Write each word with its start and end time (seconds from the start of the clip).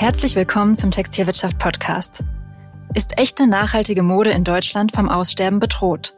Herzlich 0.00 0.34
willkommen 0.34 0.74
zum 0.74 0.90
Textilwirtschaft 0.90 1.58
Podcast. 1.58 2.24
Ist 2.94 3.18
echte 3.18 3.46
nachhaltige 3.46 4.02
Mode 4.02 4.30
in 4.30 4.44
Deutschland 4.44 4.92
vom 4.92 5.10
Aussterben 5.10 5.58
bedroht? 5.58 6.14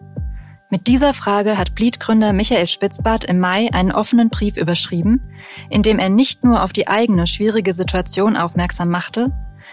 Mit 0.71 0.87
dieser 0.87 1.12
Frage 1.12 1.59
hat 1.59 1.75
Bleed-Gründer 1.75 2.32
Michael 2.32 2.68
Spitzbart 2.68 3.25
im 3.25 3.41
Mai 3.41 3.71
einen 3.73 3.91
offenen 3.91 4.30
Brief 4.30 4.57
überschrieben, 4.57 5.21
in 5.68 5.82
dem 5.82 5.98
er 5.98 6.11
nicht 6.11 6.45
nur 6.45 6.62
auf 6.62 6.73
die 6.73 6.87
eigene 6.87 7.27
schwierige 7.27 7.73
Situation 7.73 8.37
aufmerksam 8.37 8.89
machte, 8.89 9.32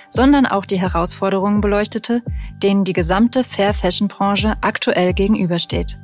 sondern 0.09 0.47
auch 0.47 0.65
die 0.65 0.81
Herausforderungen 0.81 1.61
beleuchtete, 1.61 2.23
denen 2.63 2.85
die 2.85 2.93
gesamte 2.93 3.43
Fair 3.43 3.75
Fashion 3.75 4.07
Branche 4.07 4.55
aktuell 4.61 5.13
gegenübersteht. 5.13 5.99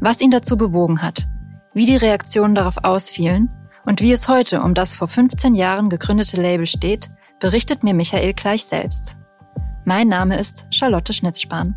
Was 0.00 0.22
ihn 0.22 0.30
dazu 0.30 0.56
bewogen 0.56 1.02
hat, 1.02 1.28
wie 1.74 1.84
die 1.84 1.96
Reaktionen 1.96 2.54
darauf 2.54 2.78
ausfielen 2.84 3.50
und 3.84 4.00
wie 4.00 4.12
es 4.12 4.28
heute 4.28 4.62
um 4.62 4.72
das 4.72 4.94
vor 4.94 5.08
15 5.08 5.54
Jahren 5.54 5.90
gegründete 5.90 6.40
Label 6.40 6.64
steht, 6.64 7.10
berichtet 7.44 7.84
mir 7.84 7.92
Michael 7.92 8.32
gleich 8.32 8.64
selbst. 8.64 9.18
Mein 9.84 10.08
Name 10.08 10.38
ist 10.38 10.64
Charlotte 10.70 11.12
Schnitzspahn. 11.12 11.74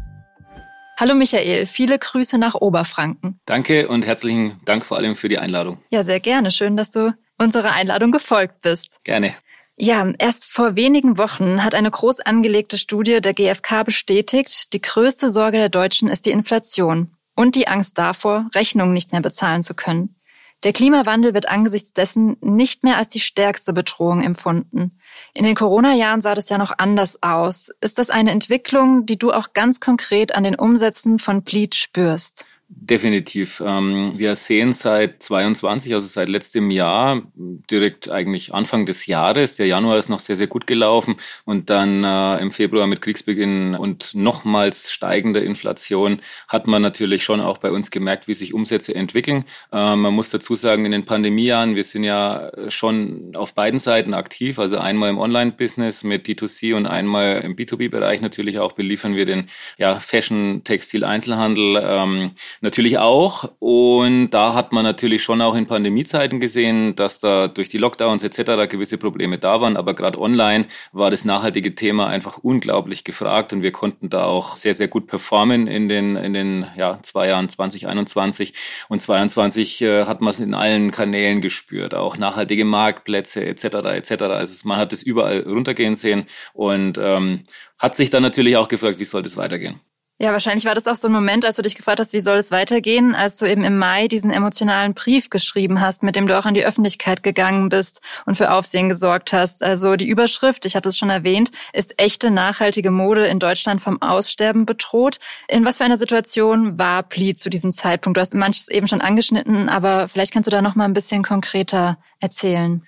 Hallo 0.97 1.13
Michael, 1.13 1.65
viele 1.65 1.99
Grüße 1.99 2.37
nach 2.37 2.55
Oberfranken. 2.55 3.41
Danke 3.45 3.89
und 3.89 4.05
herzlichen 4.05 4.61
Dank 4.63 4.85
vor 4.85 4.95
allem 4.95 5.17
für 5.17 5.27
die 5.27 5.39
Einladung. 5.39 5.79
Ja, 5.89 6.05
sehr 6.05 6.21
gerne. 6.21 6.51
Schön, 6.51 6.77
dass 6.77 6.89
du 6.89 7.13
unserer 7.37 7.73
Einladung 7.73 8.13
gefolgt 8.13 8.61
bist. 8.61 9.01
Gerne. 9.03 9.35
Ja, 9.75 10.09
erst 10.19 10.45
vor 10.45 10.77
wenigen 10.77 11.17
Wochen 11.17 11.61
hat 11.61 11.75
eine 11.75 11.91
groß 11.91 12.21
angelegte 12.21 12.77
Studie 12.77 13.19
der 13.19 13.33
GfK 13.33 13.83
bestätigt, 13.83 14.71
die 14.71 14.81
größte 14.81 15.29
Sorge 15.29 15.57
der 15.57 15.67
Deutschen 15.67 16.07
ist 16.07 16.25
die 16.25 16.31
Inflation 16.31 17.11
und 17.35 17.55
die 17.55 17.67
Angst 17.67 17.97
davor, 17.97 18.47
Rechnungen 18.55 18.93
nicht 18.93 19.11
mehr 19.11 19.21
bezahlen 19.21 19.63
zu 19.63 19.73
können. 19.73 20.15
Der 20.63 20.73
Klimawandel 20.73 21.33
wird 21.33 21.49
angesichts 21.49 21.93
dessen 21.93 22.37
nicht 22.41 22.83
mehr 22.83 22.97
als 22.97 23.09
die 23.09 23.19
stärkste 23.19 23.73
Bedrohung 23.73 24.21
empfunden. 24.21 24.97
In 25.33 25.45
den 25.45 25.55
Corona-Jahren 25.55 26.21
sah 26.21 26.35
das 26.35 26.49
ja 26.49 26.57
noch 26.57 26.73
anders 26.77 27.21
aus. 27.21 27.69
Ist 27.81 27.97
das 27.97 28.09
eine 28.09 28.31
Entwicklung, 28.31 29.05
die 29.05 29.17
du 29.17 29.31
auch 29.31 29.53
ganz 29.53 29.79
konkret 29.79 30.35
an 30.35 30.43
den 30.43 30.55
Umsätzen 30.55 31.19
von 31.19 31.43
Bleach 31.43 31.75
spürst? 31.75 32.45
Definitiv. 32.69 33.63
Ähm, 33.65 34.11
wir 34.17 34.35
sehen 34.35 34.73
seit 34.73 35.23
22, 35.23 35.93
also 35.93 36.05
seit 36.05 36.27
letztem 36.27 36.69
Jahr, 36.69 37.21
direkt 37.33 38.11
eigentlich 38.11 38.53
Anfang 38.53 38.85
des 38.85 39.05
Jahres, 39.05 39.55
der 39.55 39.67
Januar 39.67 39.97
ist 39.97 40.09
noch 40.09 40.19
sehr, 40.19 40.35
sehr 40.35 40.47
gut 40.47 40.67
gelaufen 40.67 41.15
und 41.45 41.69
dann 41.69 42.03
äh, 42.03 42.39
im 42.39 42.51
Februar 42.51 42.85
mit 42.87 43.01
Kriegsbeginn 43.01 43.73
und 43.73 44.15
nochmals 44.15 44.91
steigender 44.91 45.41
Inflation 45.43 46.19
hat 46.49 46.67
man 46.67 46.81
natürlich 46.81 47.23
schon 47.23 47.39
auch 47.39 47.57
bei 47.57 47.71
uns 47.71 47.89
gemerkt, 47.89 48.27
wie 48.27 48.33
sich 48.33 48.53
Umsätze 48.53 48.93
entwickeln. 48.93 49.45
Äh, 49.71 49.95
man 49.95 50.13
muss 50.13 50.29
dazu 50.29 50.53
sagen, 50.55 50.83
in 50.83 50.91
den 50.91 51.05
Pandemiejahren, 51.05 51.77
wir 51.77 51.85
sind 51.85 52.03
ja 52.03 52.51
schon 52.67 53.31
auf 53.33 53.55
beiden 53.55 53.79
Seiten 53.79 54.13
aktiv, 54.13 54.59
also 54.59 54.77
einmal 54.77 55.09
im 55.09 55.19
Online-Business 55.19 56.03
mit 56.03 56.27
D2C 56.27 56.75
und 56.75 56.85
einmal 56.85 57.39
im 57.45 57.55
B2B-Bereich 57.55 58.19
natürlich 58.19 58.59
auch 58.59 58.73
beliefern 58.73 59.15
wir 59.15 59.25
den 59.25 59.47
ja, 59.77 59.95
Fashion, 59.95 60.65
Textil, 60.65 61.05
Einzelhandel. 61.05 61.81
Ähm, 61.81 62.31
natürlich 62.61 62.97
auch. 62.97 63.51
Und 63.59 64.29
da 64.31 64.53
hat 64.53 64.71
man 64.71 64.83
natürlich 64.83 65.23
schon 65.23 65.41
auch 65.41 65.55
in 65.55 65.65
Pandemiezeiten 65.65 66.39
gesehen, 66.39 66.95
dass 66.95 67.19
da 67.19 67.47
durch 67.47 67.69
die 67.69 67.77
Lockdowns 67.77 68.23
etc. 68.23 68.69
gewisse 68.69 68.97
Probleme 68.97 69.37
da 69.37 69.61
waren. 69.61 69.77
Aber 69.77 69.93
gerade 69.93 70.19
online 70.19 70.65
war 70.91 71.09
das 71.09 71.25
nachhaltige 71.25 71.75
Thema 71.75 72.07
einfach 72.07 72.37
unglaublich 72.37 73.03
gefragt 73.03 73.53
und 73.53 73.61
wir 73.61 73.71
konnten 73.71 74.09
da 74.09 74.25
auch 74.25 74.55
sehr, 74.55 74.73
sehr 74.73 74.87
gut 74.87 75.07
performen 75.07 75.67
in 75.67 75.89
den, 75.89 76.15
in 76.15 76.33
den 76.33 76.65
ja, 76.75 76.99
zwei 77.01 77.27
Jahren 77.27 77.49
2021 77.49 78.53
und 78.89 79.01
22 79.01 79.81
äh, 79.81 80.05
hat 80.05 80.21
man 80.21 80.29
es 80.29 80.39
in 80.39 80.53
allen 80.53 80.91
Kanälen 80.91 81.41
gespürt, 81.41 81.95
auch 81.95 82.17
nachhaltige 82.17 82.65
Marktplätze 82.65 83.45
etc. 83.45 83.65
etc. 83.95 84.23
Also 84.23 84.67
man 84.67 84.77
hat 84.77 84.93
es 84.93 85.03
überall 85.03 85.41
runtergehen 85.41 85.95
sehen 85.95 86.25
und 86.53 86.97
ähm, 86.97 87.43
hat 87.79 87.95
sich 87.95 88.09
dann 88.09 88.23
natürlich 88.23 88.57
auch 88.57 88.67
gefragt, 88.67 88.99
wie 88.99 89.03
soll 89.03 89.21
das 89.21 89.37
weitergehen. 89.37 89.79
Ja, 90.19 90.31
wahrscheinlich 90.31 90.65
war 90.65 90.73
das 90.73 90.87
auch 90.87 90.95
so 90.95 91.09
ein 91.09 91.13
Moment, 91.13 91.45
als 91.45 91.57
du 91.57 91.61
dich 91.61 91.75
gefragt 91.75 91.99
hast, 91.99 92.11
wie 92.11 92.21
soll 92.21 92.37
es 92.37 92.49
weitergehen, 92.49 93.13
als 93.13 93.37
du 93.37 93.45
eben 93.45 93.63
im 93.63 93.77
Mai 93.77 94.07
diesen 94.07 94.31
emotionalen 94.31 94.95
Brief 94.95 95.29
geschrieben 95.29 95.79
hast, 95.79 96.01
mit 96.01 96.15
dem 96.15 96.25
du 96.25 96.35
auch 96.35 96.45
an 96.45 96.55
die 96.55 96.65
Öffentlichkeit 96.65 97.21
gegangen 97.21 97.69
bist 97.69 98.01
und 98.25 98.35
für 98.35 98.51
Aufsehen 98.51 98.89
gesorgt 98.89 99.31
hast. 99.31 99.61
Also 99.61 99.95
die 99.95 100.07
Überschrift, 100.07 100.65
ich 100.65 100.75
hatte 100.75 100.89
es 100.89 100.97
schon 100.97 101.11
erwähnt, 101.11 101.51
ist 101.71 102.01
echte 102.01 102.31
nachhaltige 102.31 102.89
Mode 102.89 103.27
in 103.27 103.37
Deutschland 103.37 103.79
vom 103.79 104.01
Aussterben 104.01 104.65
bedroht. 104.65 105.19
In 105.47 105.65
was 105.65 105.77
für 105.77 105.83
einer 105.83 105.99
Situation 105.99 106.79
war 106.79 107.03
Pli 107.03 107.35
zu 107.35 107.51
diesem 107.51 107.71
Zeitpunkt? 107.71 108.17
Du 108.17 108.21
hast 108.21 108.33
manches 108.33 108.69
eben 108.69 108.87
schon 108.87 109.01
angeschnitten, 109.01 109.69
aber 109.69 110.07
vielleicht 110.07 110.33
kannst 110.33 110.47
du 110.47 110.51
da 110.51 110.63
noch 110.63 110.73
mal 110.73 110.85
ein 110.85 110.93
bisschen 110.93 111.21
konkreter 111.21 111.99
erzählen. 112.19 112.83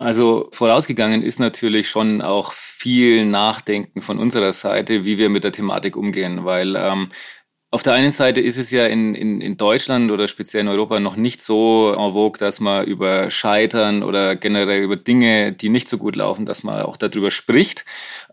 Also 0.00 0.48
vorausgegangen 0.52 1.22
ist 1.22 1.40
natürlich 1.40 1.90
schon 1.90 2.22
auch 2.22 2.52
viel 2.52 3.26
Nachdenken 3.26 4.00
von 4.00 4.18
unserer 4.18 4.54
Seite, 4.54 5.04
wie 5.04 5.18
wir 5.18 5.28
mit 5.28 5.44
der 5.44 5.52
Thematik 5.52 5.94
umgehen, 5.94 6.46
weil 6.46 6.74
ähm, 6.74 7.10
auf 7.70 7.82
der 7.82 7.92
einen 7.92 8.10
Seite 8.10 8.40
ist 8.40 8.56
es 8.56 8.70
ja 8.70 8.86
in, 8.86 9.14
in, 9.14 9.42
in 9.42 9.58
Deutschland 9.58 10.10
oder 10.10 10.26
speziell 10.26 10.62
in 10.62 10.68
Europa 10.68 11.00
noch 11.00 11.16
nicht 11.16 11.42
so 11.42 11.92
en 11.92 12.14
vogue, 12.14 12.38
dass 12.38 12.60
man 12.60 12.86
über 12.86 13.28
Scheitern 13.28 14.02
oder 14.02 14.36
generell 14.36 14.82
über 14.82 14.96
Dinge, 14.96 15.52
die 15.52 15.68
nicht 15.68 15.86
so 15.86 15.98
gut 15.98 16.16
laufen, 16.16 16.46
dass 16.46 16.62
man 16.62 16.80
auch 16.80 16.96
darüber 16.96 17.30
spricht. 17.30 17.84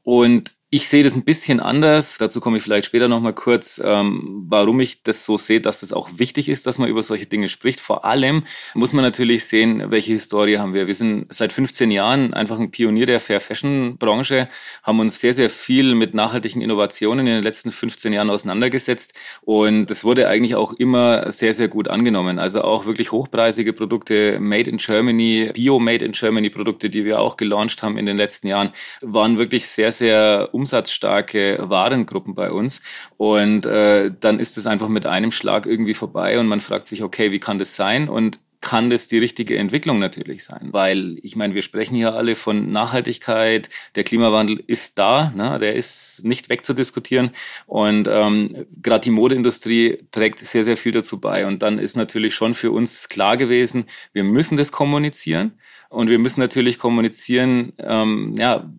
Und 0.04 0.56
ich 0.70 0.90
sehe 0.90 1.02
das 1.02 1.16
ein 1.16 1.24
bisschen 1.24 1.62
anders. 1.62 2.18
Dazu 2.18 2.42
komme 2.42 2.58
ich 2.58 2.64
vielleicht 2.64 2.88
später 2.88 3.08
nochmal 3.08 3.32
kurz, 3.34 3.82
ähm, 3.84 4.44
warum 4.50 4.82
ich 4.82 5.02
das 5.02 5.26
so 5.26 5.38
sehe, 5.38 5.62
dass 5.62 5.76
es 5.76 5.90
das 5.90 5.94
auch 5.94 6.10
wichtig 6.18 6.50
ist, 6.50 6.68
dass 6.68 6.78
man 6.78 6.90
über 6.90 7.02
solche 7.04 7.26
Dinge 7.26 7.48
spricht. 7.48 7.80
Vor 7.80 8.04
allem 8.04 8.44
muss 8.74 8.92
man 8.92 9.06
natürlich 9.06 9.46
sehen, 9.46 9.92
welche 9.92 10.12
Historie 10.12 10.58
haben 10.58 10.74
wir. 10.74 10.86
Wir 10.88 10.94
sind 10.94 11.34
seit 11.34 11.54
15 11.54 11.90
Jahren 11.90 12.34
einfach 12.34 12.60
ein 12.60 12.70
Pionier 12.70 13.06
der 13.06 13.22
Fair 13.22 13.40
Fashion 13.40 13.98
Branche, 13.98 14.50
haben 14.84 15.00
uns 15.00 15.22
sehr, 15.22 15.32
sehr 15.32 15.50
viel 15.50 15.96
mit 15.96 16.14
nachhaltigen 16.14 16.62
Innovationen 16.62 17.28
in 17.28 17.36
den 17.36 17.44
letzten 17.44 17.72
15 17.72 18.12
Jahren 18.12 18.30
auseinandergesetzt 18.30 19.14
und 19.44 19.90
es 19.90 20.04
wurde 20.04 20.28
eigentlich 20.28 20.56
auch 20.56 20.74
immer 20.74 21.32
sehr, 21.32 21.54
sehr 21.54 21.70
gut 21.70 21.88
angenommen. 21.88 22.40
Also 22.40 22.64
auch 22.64 22.86
wirklich 22.86 23.14
hochpreisige 23.14 23.72
Produkte, 23.72 24.38
Made 24.42 24.70
in 24.70 24.78
Germany, 24.78 25.50
Bio-Made 25.54 26.04
in 26.04 26.12
Germany 26.12 26.50
Produkte, 26.50 26.90
die 26.90 27.06
wir 27.06 27.22
auch 27.22 27.38
gelauncht 27.38 27.84
haben 27.84 27.98
in 27.98 28.06
den 28.06 28.18
letzten 28.18 28.48
Jahren, 28.48 28.74
waren 29.00 29.38
wirklich 29.38 29.68
sehr, 29.70 29.94
sehr 29.94 30.50
umsatzstarke 30.58 31.60
Warengruppen 31.62 32.34
bei 32.34 32.52
uns. 32.52 32.82
Und 33.18 33.66
äh, 33.66 34.12
dann 34.20 34.40
ist 34.40 34.58
es 34.58 34.66
einfach 34.66 34.90
mit 34.90 35.06
einem 35.06 35.32
Schlag 35.32 35.68
irgendwie 35.68 35.94
vorbei 35.94 36.40
und 36.40 36.48
man 36.48 36.62
fragt 36.62 36.88
sich, 36.88 37.04
okay, 37.04 37.32
wie 37.32 37.40
kann 37.40 37.60
das 37.60 37.76
sein? 37.76 38.10
Und 38.10 38.40
kann 38.60 38.90
das 38.90 39.08
die 39.08 39.20
richtige 39.20 39.58
Entwicklung 39.58 40.00
natürlich 40.00 40.44
sein. 40.44 40.70
Weil 40.72 41.20
ich 41.22 41.36
meine, 41.36 41.54
wir 41.54 41.62
sprechen 41.62 41.96
hier 41.96 42.16
alle 42.16 42.36
von 42.36 42.72
Nachhaltigkeit, 42.72 43.70
der 43.96 44.04
Klimawandel 44.04 44.62
ist 44.66 44.98
da, 44.98 45.32
ne? 45.36 45.60
der 45.60 45.76
ist 45.76 46.26
nicht 46.26 46.50
wegzudiskutieren. 46.50 47.30
Und 47.68 48.10
ähm, 48.12 48.66
gerade 48.82 49.02
die 49.02 49.12
Modeindustrie 49.12 50.00
trägt 50.12 50.40
sehr, 50.40 50.64
sehr 50.64 50.76
viel 50.76 50.92
dazu 50.92 51.22
bei. 51.22 51.46
Und 51.46 51.62
dann 51.62 51.78
ist 51.78 51.96
natürlich 51.96 52.34
schon 52.34 52.56
für 52.56 52.72
uns 52.72 53.10
klar 53.10 53.38
gewesen, 53.38 53.86
wir 54.12 54.24
müssen 54.24 54.58
das 54.58 54.72
kommunizieren. 54.72 55.54
Und 55.90 56.10
wir 56.10 56.20
müssen 56.20 56.42
natürlich 56.42 56.80
kommunizieren, 56.80 57.74
ähm, 57.78 58.34
ja, 58.38 58.70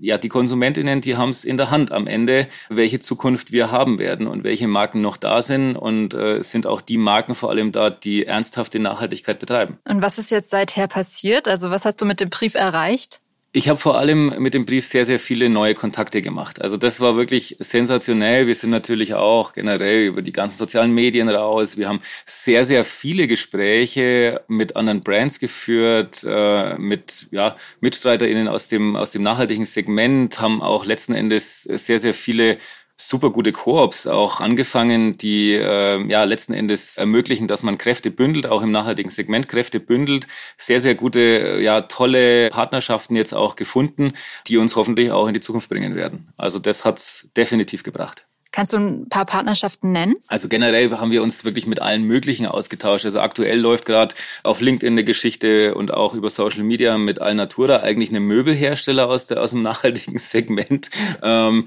ja, 0.00 0.18
die 0.18 0.28
Konsumentinnen, 0.28 1.00
die 1.00 1.16
haben 1.16 1.30
es 1.30 1.44
in 1.44 1.56
der 1.56 1.70
Hand 1.70 1.92
am 1.92 2.06
Ende, 2.06 2.46
welche 2.68 2.98
Zukunft 2.98 3.52
wir 3.52 3.70
haben 3.70 3.98
werden 3.98 4.26
und 4.26 4.44
welche 4.44 4.68
Marken 4.68 5.00
noch 5.00 5.16
da 5.16 5.42
sind 5.42 5.76
und 5.76 6.14
äh, 6.14 6.42
sind 6.42 6.66
auch 6.66 6.80
die 6.80 6.98
Marken 6.98 7.34
vor 7.34 7.50
allem 7.50 7.72
da, 7.72 7.90
die 7.90 8.26
ernsthafte 8.26 8.78
Nachhaltigkeit 8.78 9.38
betreiben. 9.38 9.78
Und 9.88 10.02
was 10.02 10.18
ist 10.18 10.30
jetzt 10.30 10.50
seither 10.50 10.88
passiert? 10.88 11.48
Also 11.48 11.70
was 11.70 11.84
hast 11.84 12.00
du 12.00 12.06
mit 12.06 12.20
dem 12.20 12.30
Brief 12.30 12.54
erreicht? 12.54 13.20
Ich 13.56 13.68
habe 13.68 13.78
vor 13.78 13.96
allem 14.00 14.34
mit 14.40 14.52
dem 14.52 14.64
Brief 14.64 14.84
sehr, 14.84 15.04
sehr 15.04 15.20
viele 15.20 15.48
neue 15.48 15.74
Kontakte 15.74 16.22
gemacht. 16.22 16.60
Also 16.60 16.76
das 16.76 16.98
war 16.98 17.14
wirklich 17.14 17.54
sensationell. 17.60 18.48
Wir 18.48 18.54
sind 18.56 18.70
natürlich 18.70 19.14
auch 19.14 19.52
generell 19.52 20.06
über 20.06 20.22
die 20.22 20.32
ganzen 20.32 20.58
sozialen 20.58 20.92
Medien 20.92 21.28
raus. 21.28 21.76
Wir 21.76 21.88
haben 21.88 22.00
sehr, 22.24 22.64
sehr 22.64 22.84
viele 22.84 23.28
Gespräche 23.28 24.42
mit 24.48 24.74
anderen 24.74 25.04
Brands 25.04 25.38
geführt, 25.38 26.26
äh, 26.28 26.76
mit 26.78 27.28
ja, 27.30 27.56
MitstreiterInnen 27.80 28.48
aus 28.48 28.66
dem, 28.66 28.96
aus 28.96 29.12
dem 29.12 29.22
nachhaltigen 29.22 29.66
Segment, 29.66 30.40
haben 30.40 30.60
auch 30.60 30.84
letzten 30.84 31.14
Endes 31.14 31.62
sehr, 31.62 32.00
sehr 32.00 32.12
viele 32.12 32.58
super 32.96 33.30
gute 33.30 33.52
Koops 33.52 34.06
auch 34.06 34.40
angefangen, 34.40 35.16
die 35.16 35.52
äh, 35.52 36.02
ja 36.06 36.24
letzten 36.24 36.54
Endes 36.54 36.96
ermöglichen, 36.96 37.48
dass 37.48 37.62
man 37.62 37.78
Kräfte 37.78 38.10
bündelt, 38.10 38.46
auch 38.46 38.62
im 38.62 38.70
nachhaltigen 38.70 39.10
Segment 39.10 39.48
Kräfte 39.48 39.80
bündelt. 39.80 40.26
Sehr, 40.56 40.80
sehr 40.80 40.94
gute, 40.94 41.20
äh, 41.20 41.62
ja 41.62 41.82
tolle 41.82 42.50
Partnerschaften 42.50 43.16
jetzt 43.16 43.34
auch 43.34 43.56
gefunden, 43.56 44.12
die 44.46 44.58
uns 44.58 44.76
hoffentlich 44.76 45.10
auch 45.10 45.26
in 45.26 45.34
die 45.34 45.40
Zukunft 45.40 45.68
bringen 45.68 45.96
werden. 45.96 46.32
Also 46.36 46.58
das 46.58 46.84
hat's 46.84 47.30
definitiv 47.36 47.82
gebracht. 47.82 48.26
Kannst 48.54 48.72
du 48.72 48.76
ein 48.76 49.08
paar 49.08 49.24
Partnerschaften 49.24 49.90
nennen? 49.90 50.14
Also 50.28 50.46
generell 50.46 50.88
haben 50.92 51.10
wir 51.10 51.24
uns 51.24 51.44
wirklich 51.44 51.66
mit 51.66 51.82
allen 51.82 52.04
möglichen 52.04 52.46
ausgetauscht. 52.46 53.04
Also 53.04 53.18
aktuell 53.18 53.58
läuft 53.58 53.84
gerade 53.84 54.14
auf 54.44 54.60
LinkedIn 54.60 54.94
eine 54.94 55.02
Geschichte 55.02 55.74
und 55.74 55.92
auch 55.92 56.14
über 56.14 56.30
Social 56.30 56.62
Media 56.62 56.96
mit 56.96 57.20
Alnatura 57.20 57.78
eigentlich 57.78 58.10
eine 58.10 58.20
Möbelhersteller 58.20 59.10
aus, 59.10 59.26
der, 59.26 59.42
aus 59.42 59.50
dem 59.50 59.62
nachhaltigen 59.62 60.18
Segment. 60.18 60.88
Ähm, 61.20 61.64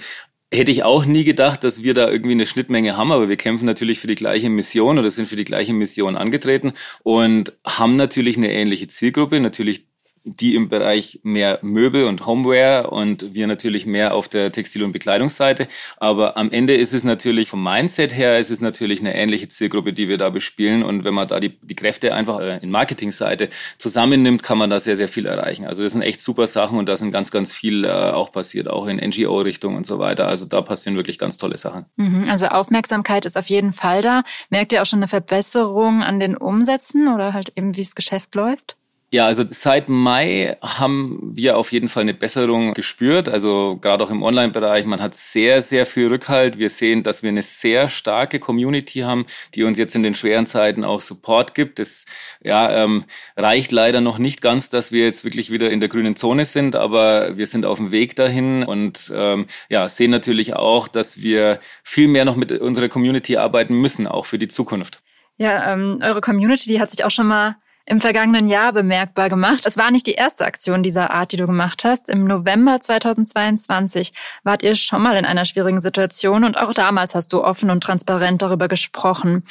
Hätte 0.53 0.71
ich 0.71 0.83
auch 0.83 1.05
nie 1.05 1.25
gedacht, 1.25 1.65
dass 1.65 1.83
wir 1.83 1.93
da 1.93 2.09
irgendwie 2.09 2.31
eine 2.31 2.45
Schnittmenge 2.45 2.95
haben, 2.95 3.11
aber 3.11 3.27
wir 3.27 3.35
kämpfen 3.35 3.65
natürlich 3.65 3.99
für 3.99 4.07
die 4.07 4.15
gleiche 4.15 4.49
Mission 4.49 4.97
oder 4.97 5.09
sind 5.09 5.27
für 5.27 5.35
die 5.35 5.43
gleiche 5.43 5.73
Mission 5.73 6.15
angetreten 6.15 6.71
und 7.03 7.57
haben 7.65 7.95
natürlich 7.97 8.37
eine 8.37 8.53
ähnliche 8.53 8.87
Zielgruppe. 8.87 9.41
Natürlich 9.41 9.86
die 10.27 10.55
im 10.55 10.69
Bereich 10.69 11.19
mehr 11.23 11.59
Möbel 11.61 12.05
und 12.05 12.25
Homeware 12.25 12.89
und 12.89 13.33
wir 13.33 13.47
natürlich 13.47 13.85
mehr 13.85 14.13
auf 14.13 14.27
der 14.27 14.51
Textil- 14.51 14.83
und 14.83 14.91
Bekleidungsseite. 14.91 15.67
Aber 15.97 16.37
am 16.37 16.51
Ende 16.51 16.75
ist 16.75 16.93
es 16.93 17.03
natürlich 17.03 17.49
vom 17.49 17.63
Mindset 17.63 18.15
her, 18.15 18.37
ist 18.39 18.51
es 18.51 18.61
natürlich 18.61 18.99
eine 18.99 19.15
ähnliche 19.15 19.47
Zielgruppe, 19.47 19.93
die 19.93 20.09
wir 20.09 20.17
da 20.17 20.29
bespielen. 20.29 20.83
Und 20.83 21.03
wenn 21.05 21.13
man 21.13 21.27
da 21.27 21.39
die, 21.39 21.57
die 21.61 21.75
Kräfte 21.75 22.13
einfach 22.13 22.39
äh, 22.39 22.59
in 22.61 22.69
Marketingseite 22.69 23.49
zusammennimmt, 23.77 24.43
kann 24.43 24.57
man 24.57 24.69
da 24.69 24.79
sehr, 24.79 24.95
sehr 24.95 25.07
viel 25.07 25.25
erreichen. 25.25 25.65
Also 25.65 25.83
das 25.83 25.93
sind 25.93 26.01
echt 26.01 26.19
super 26.19 26.47
Sachen 26.47 26.77
und 26.77 26.87
da 26.89 26.97
sind 26.97 27.11
ganz, 27.11 27.31
ganz 27.31 27.53
viel 27.53 27.85
äh, 27.85 27.89
auch 27.89 28.31
passiert, 28.31 28.69
auch 28.69 28.87
in 28.87 28.97
NGO-Richtung 28.97 29.75
und 29.75 29.85
so 29.85 29.99
weiter. 29.99 30.27
Also 30.27 30.45
da 30.45 30.61
passieren 30.61 30.97
wirklich 30.97 31.17
ganz 31.17 31.37
tolle 31.37 31.57
Sachen. 31.57 31.85
Mhm, 31.95 32.27
also 32.29 32.47
Aufmerksamkeit 32.47 33.25
ist 33.25 33.37
auf 33.37 33.47
jeden 33.47 33.73
Fall 33.73 34.01
da. 34.01 34.23
Merkt 34.49 34.73
ihr 34.73 34.81
auch 34.81 34.85
schon 34.85 34.99
eine 34.99 35.07
Verbesserung 35.07 36.03
an 36.03 36.19
den 36.19 36.35
Umsätzen 36.35 37.07
oder 37.07 37.33
halt 37.33 37.53
eben, 37.55 37.75
wie 37.75 37.83
das 37.83 37.95
Geschäft 37.95 38.35
läuft? 38.35 38.77
Ja, 39.09 39.25
also 39.25 39.45
seit 39.49 39.87
Mai 39.87 40.57
haben 40.61 41.17
wir 41.21 41.55
auf 41.55 41.71
jeden 41.71 41.87
Fall 41.87 42.01
eine 42.01 42.13
Besserung 42.13 42.73
gespürt. 42.73 43.29
Also 43.29 43.77
gerade 43.79 44.03
auch 44.03 44.09
im 44.09 44.21
Online-Bereich. 44.21 44.83
Man 44.83 45.01
hat 45.01 45.13
sehr, 45.15 45.61
sehr 45.61 45.85
viel 45.85 46.07
Rückhalt. 46.07 46.59
Wir 46.59 46.69
sehen, 46.69 47.03
dass 47.03 47.23
wir 47.23 47.29
eine 47.29 47.41
sehr 47.41 47.87
starke 47.87 48.39
Community 48.39 48.99
haben, 48.99 49.25
die 49.55 49.63
uns 49.63 49.77
jetzt 49.77 49.95
in 49.95 50.03
den 50.03 50.13
schweren 50.13 50.45
Zeiten 50.45 50.83
auch 50.83 50.99
Support 50.99 51.55
gibt. 51.55 51.79
Das 51.79 52.05
ja, 52.43 52.69
ähm, 52.83 53.05
reicht 53.37 53.71
leider 53.71 54.01
noch 54.01 54.17
nicht 54.17 54.41
ganz, 54.41 54.69
dass 54.69 54.91
wir 54.91 55.05
jetzt 55.05 55.23
wirklich 55.23 55.51
wieder 55.51 55.71
in 55.71 55.79
der 55.79 55.87
grünen 55.87 56.17
Zone 56.17 56.43
sind, 56.43 56.75
aber 56.75 57.37
wir 57.37 57.47
sind 57.47 57.65
auf 57.65 57.77
dem 57.77 57.91
Weg 57.93 58.17
dahin 58.17 58.63
und 58.63 59.09
ähm, 59.15 59.47
ja, 59.69 59.87
sehen 59.87 60.11
natürlich 60.11 60.53
auch, 60.57 60.89
dass 60.89 61.21
wir 61.21 61.61
viel 61.81 62.09
mehr 62.09 62.25
noch 62.25 62.35
mit 62.35 62.51
unserer 62.51 62.89
Community 62.89 63.37
arbeiten 63.37 63.73
müssen, 63.73 64.05
auch 64.05 64.25
für 64.25 64.37
die 64.37 64.49
Zukunft. 64.49 65.01
Ja, 65.37 65.71
ähm, 65.71 65.99
eure 66.03 66.19
Community, 66.19 66.67
die 66.67 66.81
hat 66.81 66.91
sich 66.91 67.05
auch 67.05 67.11
schon 67.11 67.27
mal 67.27 67.55
im 67.87 68.01
vergangenen 68.01 68.49
Jahr 68.49 68.73
bemerkbar 68.73 69.29
gemacht. 69.29 69.65
Es 69.65 69.77
war 69.77 69.91
nicht 69.91 70.07
die 70.07 70.13
erste 70.13 70.45
Aktion 70.45 70.83
dieser 70.83 71.11
Art, 71.11 71.31
die 71.31 71.37
du 71.37 71.47
gemacht 71.47 71.85
hast. 71.85 72.09
Im 72.09 72.25
November 72.25 72.81
2022 72.81 74.13
wart 74.43 74.61
ihr 74.61 74.75
schon 74.75 75.01
mal 75.01 75.15
in 75.15 75.25
einer 75.25 75.45
schwierigen 75.45 75.79
Situation 75.79 76.43
und 76.43 76.57
auch 76.57 76.73
damals 76.73 77.15
hast 77.15 77.31
du 77.31 77.43
offen 77.43 77.69
und 77.69 77.81
transparent 77.81 78.41
darüber 78.41 78.67
gesprochen. 78.67 79.43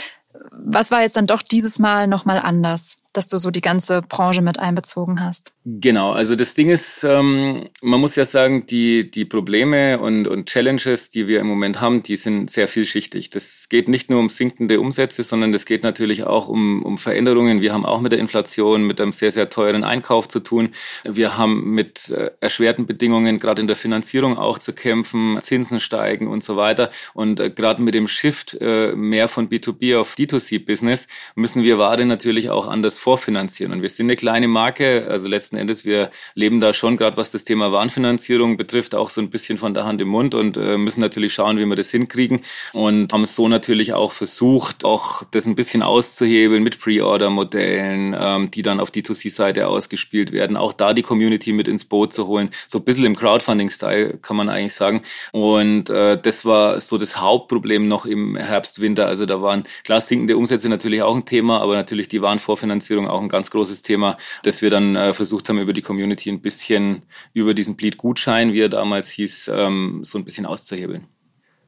Was 0.51 0.91
war 0.91 1.01
jetzt 1.01 1.17
dann 1.17 1.27
doch 1.27 1.41
dieses 1.41 1.79
Mal 1.79 2.09
nochmal 2.09 2.39
anders? 2.39 2.99
Dass 3.17 3.27
du 3.27 3.39
so 3.39 3.51
die 3.51 3.61
ganze 3.61 4.03
Branche 4.03 4.43
mit 4.43 4.59
einbezogen 4.59 5.21
hast. 5.21 5.53
Genau, 5.65 6.13
also 6.13 6.37
das 6.37 6.55
Ding 6.55 6.69
ist, 6.71 7.03
ähm, 7.05 7.69
man 7.83 8.01
muss 8.01 8.15
ja 8.17 8.25
sagen, 8.25 8.67
die, 8.67 9.11
die 9.11 9.25
Probleme 9.25 9.99
und, 9.99 10.29
und 10.29 10.49
Challenges, 10.49 11.11
die 11.11 11.27
wir 11.27 11.41
im 11.41 11.47
Moment 11.47 11.81
haben, 11.81 12.03
die 12.03 12.17
sind 12.17 12.51
sehr 12.51 12.69
vielschichtig. 12.69 13.31
Das 13.31 13.69
geht 13.69 13.89
nicht 13.89 14.11
nur 14.11 14.21
um 14.21 14.29
sinkende 14.29 14.81
Umsätze, 14.81 15.23
sondern 15.23 15.53
das 15.53 15.67
geht 15.67 15.83
natürlich 15.83 16.25
auch 16.25 16.49
um, 16.49 16.83
um 16.83 16.99
Veränderungen. 16.99 17.61
Wir 17.61 17.73
haben 17.73 17.85
auch 17.85 18.01
mit 18.01 18.13
der 18.13 18.19
Inflation, 18.19 18.87
mit 18.87 19.01
einem 19.01 19.13
sehr, 19.13 19.31
sehr 19.31 19.49
teuren 19.49 19.83
Einkauf 19.83 20.29
zu 20.29 20.41
tun. 20.41 20.71
Wir 21.05 21.37
haben 21.37 21.71
mit 21.71 22.11
äh, 22.11 22.31
erschwerten 22.41 22.87
Bedingungen 22.87 23.39
gerade 23.39 23.61
in 23.61 23.67
der 23.67 23.77
Finanzierung 23.77 24.39
auch 24.39 24.59
zu 24.59 24.73
kämpfen, 24.73 25.39
Zinsen 25.41 25.81
steigen 25.81 26.29
und 26.29 26.45
so 26.45 26.57
weiter. 26.57 26.91
Und 27.15 27.41
äh, 27.41 27.51
gerade 27.51 27.83
mit 27.83 27.95
dem 27.95 28.07
Shift 28.07 28.57
äh, 28.61 28.95
mehr 28.95 29.29
von 29.29 29.49
B2B 29.49 29.99
auf 29.99 30.15
D2C-Business 30.15 31.09
müssen 31.35 31.63
wir 31.63 31.79
Ware 31.79 32.05
natürlich 32.05 32.51
auch 32.51 32.69
anders 32.69 32.99
vorfinanzieren. 33.07 33.73
Und 33.73 33.83
wir 33.83 33.89
sind 33.89 34.07
eine 34.07 34.17
kleine 34.17 34.49
Marke, 34.49 35.07
also 35.09 35.29
letzten 35.29 35.57
Endes, 35.57 35.85
wir 35.85 36.11
leben 36.35 36.59
da 36.59 36.73
schon, 36.73 36.97
gerade 36.97 37.17
was 37.17 37.31
das 37.31 37.45
Thema 37.45 37.71
Warenfinanzierung 37.71 38.57
betrifft, 38.57 38.97
auch 38.97 39.11
so 39.11 39.21
ein 39.21 39.31
bisschen 39.31 39.59
von 39.59 39.75
der 39.75 39.85
Hand 39.85 40.01
im 40.01 40.09
Mund 40.09 40.35
und 40.35 40.57
äh, 40.57 40.77
müssen 40.77 41.01
natürlich 41.01 41.33
schauen, 41.33 41.57
wie 41.59 41.67
wir 41.67 41.77
das 41.77 41.93
hinkriegen. 41.93 42.41
Und 42.73 43.13
haben 43.13 43.25
so 43.25 43.47
natürlich 43.47 43.93
auch 43.93 44.11
versucht, 44.11 44.85
auch 44.85 45.23
das 45.31 45.47
ein 45.47 45.55
bisschen 45.55 45.83
auszuhebeln 45.83 46.65
mit 46.65 46.81
Pre-Order-Modellen, 46.81 48.17
ähm, 48.19 48.51
die 48.51 48.63
dann 48.63 48.81
auf 48.81 48.91
die 48.91 49.03
2C-Seite 49.03 49.69
ausgespielt 49.69 50.33
werden. 50.33 50.57
Auch 50.57 50.73
da 50.73 50.93
die 50.93 51.03
Community 51.03 51.53
mit 51.53 51.69
ins 51.69 51.85
Boot 51.85 52.13
zu 52.13 52.27
holen. 52.27 52.51
So 52.67 52.79
ein 52.79 52.85
bisschen 52.85 53.05
im 53.05 53.15
Crowdfunding-Style, 53.15 54.19
kann 54.19 54.37
man 54.37 54.49
eigentlich 54.49 54.75
sagen. 54.75 55.03
Und 55.31 55.91
äh, 55.91 56.21
das 56.21 56.45
war 56.45 56.81
so 56.81 56.99
das 56.99 57.21
Hauptproblem 57.21 57.87
noch 57.87 58.05
im 58.05 58.37
Herbst, 58.37 58.81
Winter. 58.81 59.07
Also 59.07 59.27
da 59.27 59.41
waren 59.43 59.65
klar 59.85 60.01
sinkende 60.01 60.37
Umsätze 60.37 60.69
natürlich 60.69 61.03
auch 61.03 61.15
ein 61.15 61.25
Thema, 61.25 61.61
aber 61.61 61.75
natürlich 61.75 62.09
die 62.09 62.21
Warenvorfinanzierung 62.21 62.96
Digitalisierung 62.97 63.09
auch 63.09 63.21
ein 63.21 63.29
ganz 63.29 63.51
großes 63.51 63.83
Thema, 63.83 64.17
dass 64.43 64.63
wir 64.63 64.71
dann 64.71 64.97
äh, 64.97 65.15
versucht 65.15 65.49
haben, 65.49 65.59
über 65.59 65.73
die 65.73 65.83
Community 65.83 66.31
ein 66.31 66.41
bisschen 66.41 67.03
über 67.35 67.55
diesen 67.55 67.77
Bleed-Gutschein, 67.77 68.53
wie 68.53 68.61
er 68.61 68.69
damals 68.69 69.11
hieß, 69.11 69.51
ähm, 69.55 70.01
so 70.03 70.19
ein 70.19 70.25
bisschen 70.25 70.47
auszuhebeln. 70.47 71.07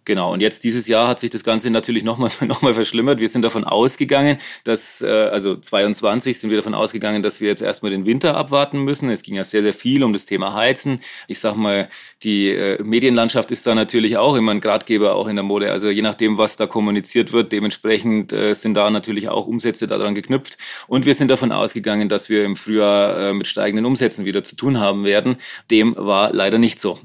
Genau, 0.08 0.32
und 0.32 0.40
jetzt 0.40 0.64
dieses 0.64 0.88
Jahr 0.88 1.06
hat 1.06 1.20
sich 1.20 1.28
das 1.28 1.44
Ganze 1.44 1.68
natürlich 1.68 2.02
nochmal 2.02 2.30
noch 2.46 2.62
mal 2.62 2.72
verschlimmert. 2.72 3.20
Wir 3.20 3.28
sind 3.28 3.42
davon 3.42 3.64
ausgegangen, 3.64 4.38
dass, 4.64 5.02
äh, 5.02 5.06
also 5.06 5.54
22 5.54 6.40
sind 6.40 6.48
wir 6.48 6.56
davon 6.56 6.72
ausgegangen, 6.72 7.22
dass 7.22 7.42
wir 7.42 7.48
jetzt 7.48 7.60
erstmal 7.60 7.90
den 7.90 8.06
Winter 8.06 8.34
abwarten 8.34 8.80
müssen. 8.84 9.10
Es 9.10 9.22
ging 9.22 9.34
ja 9.34 9.44
sehr, 9.44 9.60
sehr 9.60 9.74
viel 9.74 10.02
um 10.02 10.14
das 10.14 10.24
Thema 10.24 10.54
Heizen. 10.54 11.00
Ich 11.26 11.40
sag 11.40 11.56
mal, 11.56 11.90
die 12.22 12.48
äh, 12.48 12.82
Medienlandschaft 12.82 13.50
ist 13.50 13.66
da 13.66 13.74
natürlich 13.74 14.16
auch 14.16 14.34
immer 14.34 14.52
ein 14.52 14.60
Gradgeber 14.60 15.14
auch 15.14 15.28
in 15.28 15.36
der 15.36 15.42
Mode. 15.42 15.72
Also 15.72 15.90
je 15.90 16.00
nachdem, 16.00 16.38
was 16.38 16.56
da 16.56 16.66
kommuniziert 16.66 17.34
wird, 17.34 17.52
dementsprechend 17.52 18.32
äh, 18.32 18.54
sind 18.54 18.78
da 18.78 18.88
natürlich 18.90 19.28
auch 19.28 19.46
Umsätze 19.46 19.86
daran 19.86 20.14
geknüpft. 20.14 20.56
Und 20.86 21.04
wir 21.04 21.12
sind 21.12 21.30
davon 21.30 21.52
ausgegangen, 21.52 22.08
dass 22.08 22.30
wir 22.30 22.46
im 22.46 22.56
Frühjahr 22.56 23.34
mit 23.34 23.46
steigenden 23.46 23.84
Umsätzen 23.84 24.24
wieder 24.24 24.42
zu 24.42 24.56
tun 24.56 24.80
haben 24.80 25.04
werden. 25.04 25.36
Dem 25.70 25.94
war 25.98 26.32
leider 26.32 26.56
nicht 26.56 26.80
so. 26.80 26.98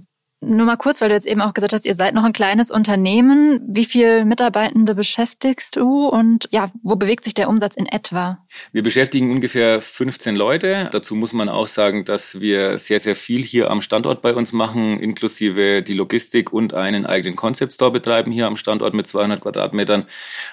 Nur 0.45 0.65
mal 0.65 0.75
kurz, 0.75 0.99
weil 0.99 1.09
du 1.09 1.15
jetzt 1.15 1.25
eben 1.25 1.41
auch 1.41 1.53
gesagt 1.53 1.73
hast, 1.73 1.85
ihr 1.85 1.95
seid 1.95 2.13
noch 2.13 2.23
ein 2.23 2.33
kleines 2.33 2.69
Unternehmen. 2.69 3.61
Wie 3.67 3.85
viele 3.85 4.25
Mitarbeitende 4.25 4.93
beschäftigst 4.93 5.77
du 5.77 6.07
und 6.07 6.49
ja, 6.51 6.71
wo 6.81 6.95
bewegt 6.95 7.23
sich 7.23 7.33
der 7.33 7.47
Umsatz 7.47 7.75
in 7.75 7.85
etwa? 7.85 8.39
Wir 8.71 8.83
beschäftigen 8.83 9.31
ungefähr 9.31 9.81
15 9.81 10.35
Leute. 10.35 10.89
Dazu 10.91 11.15
muss 11.15 11.33
man 11.33 11.47
auch 11.47 11.67
sagen, 11.67 12.03
dass 12.03 12.41
wir 12.41 12.77
sehr, 12.77 12.99
sehr 12.99 13.15
viel 13.15 13.41
hier 13.41 13.71
am 13.71 13.81
Standort 13.81 14.21
bei 14.21 14.33
uns 14.33 14.51
machen, 14.51 14.99
inklusive 14.99 15.81
die 15.81 15.93
Logistik 15.93 16.51
und 16.51 16.73
einen 16.73 17.05
eigenen 17.05 17.35
Concept 17.35 17.73
Store 17.73 17.91
betreiben 17.91 18.31
hier 18.31 18.47
am 18.47 18.57
Standort 18.57 18.93
mit 18.93 19.07
200 19.07 19.41
Quadratmetern 19.41 20.05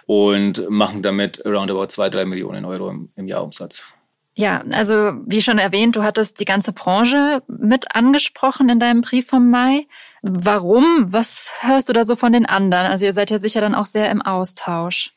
und 0.06 0.68
machen 0.70 1.02
damit 1.02 1.44
roundabout 1.44 1.86
zwei, 1.86 2.08
drei 2.08 2.24
Millionen 2.24 2.64
Euro 2.64 2.90
im, 2.90 3.10
im 3.16 3.26
Jahr 3.26 3.42
Umsatz. 3.42 3.84
Ja, 4.34 4.62
also 4.70 5.12
wie 5.26 5.42
schon 5.42 5.58
erwähnt, 5.58 5.96
du 5.96 6.02
hattest 6.02 6.40
die 6.40 6.44
ganze 6.44 6.72
Branche 6.72 7.42
mit 7.48 7.94
angesprochen 7.94 8.68
in 8.68 8.78
deinem 8.78 9.00
Brief 9.00 9.26
vom 9.26 9.50
Mai. 9.50 9.86
Warum? 10.22 11.12
Was 11.12 11.50
hörst 11.60 11.88
du 11.88 11.92
da 11.92 12.04
so 12.04 12.16
von 12.16 12.32
den 12.32 12.46
anderen? 12.46 12.86
Also 12.86 13.04
ihr 13.04 13.12
seid 13.12 13.30
ja 13.30 13.38
sicher 13.38 13.60
dann 13.60 13.74
auch 13.74 13.86
sehr 13.86 14.10
im 14.10 14.22
Austausch. 14.22 15.12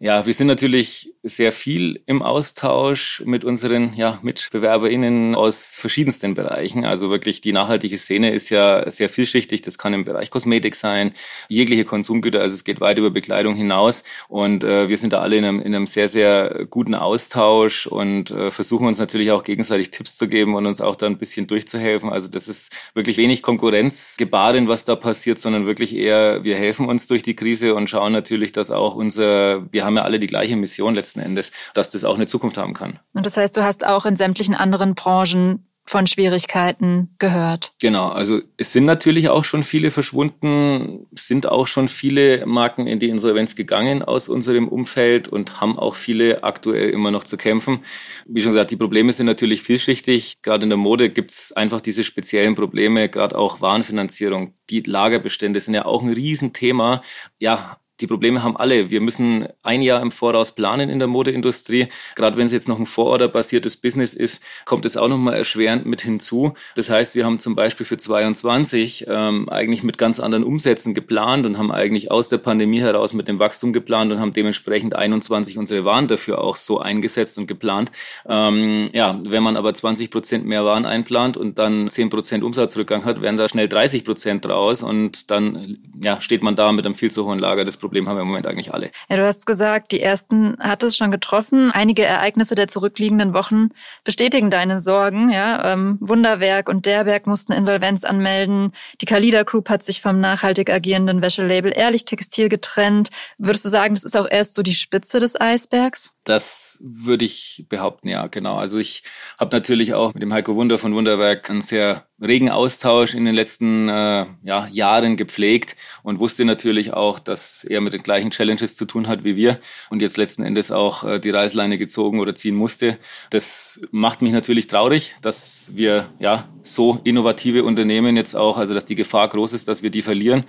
Ja, 0.00 0.26
wir 0.26 0.34
sind 0.34 0.46
natürlich 0.46 1.12
sehr 1.28 1.52
viel 1.52 2.00
im 2.06 2.22
Austausch 2.22 3.22
mit 3.26 3.44
unseren 3.44 3.94
ja, 3.94 4.18
MitbewerberInnen 4.22 5.34
aus 5.34 5.78
verschiedensten 5.80 6.34
Bereichen. 6.34 6.84
Also 6.84 7.10
wirklich 7.10 7.40
die 7.40 7.52
nachhaltige 7.52 7.98
Szene 7.98 8.32
ist 8.32 8.50
ja 8.50 8.88
sehr 8.90 9.08
vielschichtig. 9.08 9.62
Das 9.62 9.78
kann 9.78 9.94
im 9.94 10.04
Bereich 10.04 10.30
Kosmetik 10.30 10.74
sein, 10.74 11.12
jegliche 11.48 11.84
Konsumgüter. 11.84 12.40
Also 12.40 12.54
es 12.54 12.64
geht 12.64 12.80
weit 12.80 12.98
über 12.98 13.10
Bekleidung 13.10 13.54
hinaus. 13.54 14.04
Und 14.28 14.64
äh, 14.64 14.88
wir 14.88 14.98
sind 14.98 15.12
da 15.12 15.20
alle 15.20 15.36
in 15.36 15.44
einem, 15.44 15.60
in 15.60 15.74
einem 15.74 15.86
sehr, 15.86 16.08
sehr 16.08 16.66
guten 16.70 16.94
Austausch 16.94 17.86
und 17.86 18.30
äh, 18.30 18.50
versuchen 18.50 18.86
uns 18.86 18.98
natürlich 18.98 19.30
auch 19.30 19.44
gegenseitig 19.44 19.90
Tipps 19.90 20.16
zu 20.16 20.28
geben 20.28 20.54
und 20.54 20.66
uns 20.66 20.80
auch 20.80 20.96
da 20.96 21.06
ein 21.06 21.18
bisschen 21.18 21.46
durchzuhelfen. 21.46 22.10
Also 22.10 22.28
das 22.28 22.48
ist 22.48 22.72
wirklich 22.94 23.16
wenig 23.16 23.42
Konkurrenzgebaren, 23.42 24.68
was 24.68 24.84
da 24.84 24.96
passiert, 24.96 25.38
sondern 25.38 25.66
wirklich 25.66 25.96
eher, 25.96 26.44
wir 26.44 26.56
helfen 26.56 26.86
uns 26.86 27.06
durch 27.06 27.22
die 27.22 27.36
Krise 27.36 27.74
und 27.74 27.90
schauen 27.90 28.12
natürlich, 28.12 28.52
dass 28.52 28.70
auch 28.70 28.94
unser, 28.94 29.70
wir 29.72 29.84
haben 29.84 29.96
ja 29.96 30.02
alle 30.02 30.18
die 30.18 30.26
gleiche 30.26 30.56
Mission 30.56 30.94
letzten 30.94 31.17
Endes, 31.20 31.52
dass 31.74 31.90
das 31.90 32.04
auch 32.04 32.16
eine 32.16 32.26
Zukunft 32.26 32.58
haben 32.58 32.74
kann. 32.74 32.98
Und 33.14 33.26
das 33.26 33.36
heißt, 33.36 33.56
du 33.56 33.62
hast 33.62 33.86
auch 33.86 34.06
in 34.06 34.16
sämtlichen 34.16 34.54
anderen 34.54 34.94
Branchen 34.94 35.68
von 35.88 36.06
Schwierigkeiten 36.06 37.14
gehört. 37.18 37.72
Genau, 37.80 38.08
also 38.08 38.40
es 38.58 38.72
sind 38.72 38.84
natürlich 38.84 39.30
auch 39.30 39.44
schon 39.44 39.62
viele 39.62 39.90
verschwunden, 39.90 41.06
sind 41.12 41.46
auch 41.46 41.66
schon 41.66 41.88
viele 41.88 42.44
Marken 42.46 42.86
in 42.86 42.98
die 42.98 43.08
Insolvenz 43.08 43.56
gegangen 43.56 44.02
aus 44.02 44.28
unserem 44.28 44.68
Umfeld 44.68 45.28
und 45.28 45.60
haben 45.60 45.78
auch 45.78 45.94
viele 45.94 46.44
aktuell 46.44 46.90
immer 46.90 47.10
noch 47.10 47.24
zu 47.24 47.38
kämpfen. 47.38 47.80
Wie 48.26 48.42
schon 48.42 48.52
gesagt, 48.52 48.70
die 48.70 48.76
Probleme 48.76 49.12
sind 49.12 49.26
natürlich 49.26 49.62
vielschichtig. 49.62 50.42
Gerade 50.42 50.64
in 50.64 50.70
der 50.70 50.76
Mode 50.76 51.08
gibt 51.08 51.30
es 51.30 51.52
einfach 51.52 51.80
diese 51.80 52.04
speziellen 52.04 52.54
Probleme, 52.54 53.08
gerade 53.08 53.36
auch 53.36 53.62
Warenfinanzierung. 53.62 54.54
Die 54.68 54.82
Lagerbestände 54.82 55.60
sind 55.60 55.74
ja 55.74 55.86
auch 55.86 56.02
ein 56.02 56.12
Riesenthema. 56.12 57.00
Ja, 57.38 57.78
die 58.00 58.06
Probleme 58.06 58.42
haben 58.42 58.56
alle. 58.56 58.90
Wir 58.90 59.00
müssen 59.00 59.48
ein 59.62 59.82
Jahr 59.82 60.00
im 60.02 60.10
Voraus 60.10 60.54
planen 60.54 60.88
in 60.88 60.98
der 60.98 61.08
Modeindustrie. 61.08 61.88
Gerade 62.14 62.36
wenn 62.36 62.46
es 62.46 62.52
jetzt 62.52 62.68
noch 62.68 62.78
ein 62.78 62.86
Vororder-basiertes 62.86 63.76
Business 63.76 64.14
ist, 64.14 64.42
kommt 64.64 64.84
es 64.84 64.96
auch 64.96 65.08
nochmal 65.08 65.34
erschwerend 65.34 65.86
mit 65.86 66.00
hinzu. 66.02 66.54
Das 66.76 66.90
heißt, 66.90 67.14
wir 67.14 67.24
haben 67.24 67.38
zum 67.38 67.54
Beispiel 67.54 67.86
für 67.86 67.96
22 67.96 69.06
ähm, 69.08 69.48
eigentlich 69.48 69.82
mit 69.82 69.98
ganz 69.98 70.20
anderen 70.20 70.44
Umsätzen 70.44 70.94
geplant 70.94 71.46
und 71.46 71.58
haben 71.58 71.72
eigentlich 71.72 72.10
aus 72.10 72.28
der 72.28 72.38
Pandemie 72.38 72.80
heraus 72.80 73.12
mit 73.12 73.28
dem 73.28 73.38
Wachstum 73.38 73.72
geplant 73.72 74.12
und 74.12 74.20
haben 74.20 74.32
dementsprechend 74.32 74.94
21 74.94 75.58
unsere 75.58 75.84
Waren 75.84 76.08
dafür 76.08 76.40
auch 76.40 76.56
so 76.56 76.78
eingesetzt 76.78 77.38
und 77.38 77.46
geplant. 77.46 77.90
Ähm, 78.28 78.90
ja, 78.92 79.20
wenn 79.24 79.42
man 79.42 79.56
aber 79.56 79.74
20 79.74 80.10
Prozent 80.10 80.46
mehr 80.46 80.64
Waren 80.64 80.86
einplant 80.86 81.36
und 81.36 81.58
dann 81.58 81.90
10 81.90 82.10
Prozent 82.10 82.44
Umsatzrückgang 82.44 83.04
hat, 83.04 83.22
werden 83.22 83.36
da 83.36 83.48
schnell 83.48 83.68
30 83.68 84.04
Prozent 84.04 84.44
draus 84.44 84.82
und 84.82 85.30
dann 85.30 85.78
ja, 86.02 86.20
steht 86.20 86.42
man 86.42 86.56
da 86.56 86.70
mit 86.72 86.86
einem 86.86 86.94
viel 86.94 87.10
zu 87.10 87.26
hohen 87.26 87.38
Lager. 87.38 87.64
Das 87.64 87.76
Problem 87.88 88.06
haben 88.06 88.16
wir 88.16 88.22
im 88.22 88.28
Moment 88.28 88.46
eigentlich 88.46 88.74
alle. 88.74 88.90
Ja, 89.08 89.16
du 89.16 89.26
hast 89.26 89.46
gesagt, 89.46 89.92
die 89.92 90.02
ersten 90.02 90.58
hat 90.60 90.82
es 90.82 90.94
schon 90.94 91.10
getroffen. 91.10 91.70
Einige 91.70 92.04
Ereignisse 92.04 92.54
der 92.54 92.68
zurückliegenden 92.68 93.32
Wochen 93.32 93.70
bestätigen 94.04 94.50
deine 94.50 94.78
Sorgen. 94.78 95.30
Ja, 95.30 95.72
ähm, 95.72 95.96
Wunderwerk 96.00 96.68
und 96.68 96.84
Derberg 96.84 97.26
mussten 97.26 97.52
Insolvenz 97.52 98.04
anmelden. 98.04 98.72
Die 99.00 99.06
Kalida 99.06 99.42
Group 99.42 99.70
hat 99.70 99.82
sich 99.82 100.02
vom 100.02 100.20
nachhaltig 100.20 100.70
agierenden 100.70 101.22
Wäschelabel 101.22 101.72
Ehrlich 101.74 102.04
Textil 102.04 102.50
getrennt. 102.50 103.08
Würdest 103.38 103.64
du 103.64 103.70
sagen, 103.70 103.94
das 103.94 104.04
ist 104.04 104.16
auch 104.16 104.28
erst 104.30 104.54
so 104.54 104.62
die 104.62 104.74
Spitze 104.74 105.18
des 105.18 105.40
Eisbergs? 105.40 106.12
Das 106.24 106.78
würde 106.82 107.24
ich 107.24 107.64
behaupten, 107.70 108.08
ja, 108.08 108.26
genau. 108.26 108.58
Also 108.58 108.78
ich 108.78 109.02
habe 109.38 109.56
natürlich 109.56 109.94
auch 109.94 110.12
mit 110.12 110.22
dem 110.22 110.34
Heiko 110.34 110.56
Wunder 110.56 110.76
von 110.76 110.94
Wunderwerk 110.94 111.48
einen 111.48 111.62
sehr 111.62 112.07
regen 112.20 112.50
Austausch 112.50 113.14
in 113.14 113.24
den 113.24 113.34
letzten 113.34 113.88
äh, 113.88 114.26
ja, 114.42 114.68
Jahren 114.70 115.16
gepflegt 115.16 115.76
und 116.02 116.18
wusste 116.18 116.44
natürlich 116.44 116.92
auch, 116.92 117.18
dass 117.18 117.64
er 117.64 117.80
mit 117.80 117.92
den 117.92 118.02
gleichen 118.02 118.30
Challenges 118.30 118.74
zu 118.74 118.84
tun 118.84 119.06
hat 119.06 119.24
wie 119.24 119.36
wir 119.36 119.58
und 119.90 120.02
jetzt 120.02 120.16
letzten 120.16 120.42
Endes 120.42 120.70
auch 120.70 121.04
äh, 121.04 121.18
die 121.18 121.30
Reißleine 121.30 121.78
gezogen 121.78 122.20
oder 122.20 122.34
ziehen 122.34 122.54
musste. 122.54 122.98
Das 123.30 123.80
macht 123.90 124.22
mich 124.22 124.32
natürlich 124.32 124.66
traurig, 124.66 125.16
dass 125.22 125.72
wir 125.74 126.10
ja 126.18 126.48
so 126.62 127.00
innovative 127.04 127.64
Unternehmen 127.64 128.16
jetzt 128.16 128.34
auch, 128.34 128.58
also 128.58 128.74
dass 128.74 128.84
die 128.84 128.96
Gefahr 128.96 129.28
groß 129.28 129.52
ist, 129.52 129.68
dass 129.68 129.82
wir 129.82 129.90
die 129.90 130.02
verlieren. 130.02 130.44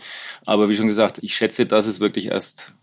Aber 0.45 0.69
wie 0.69 0.75
schon 0.75 0.87
gesagt, 0.87 1.19
ich 1.21 1.35
schätze, 1.35 1.65
dass 1.65 1.85
es 1.85 1.99
wirklich 1.99 2.27
erst 2.27 2.73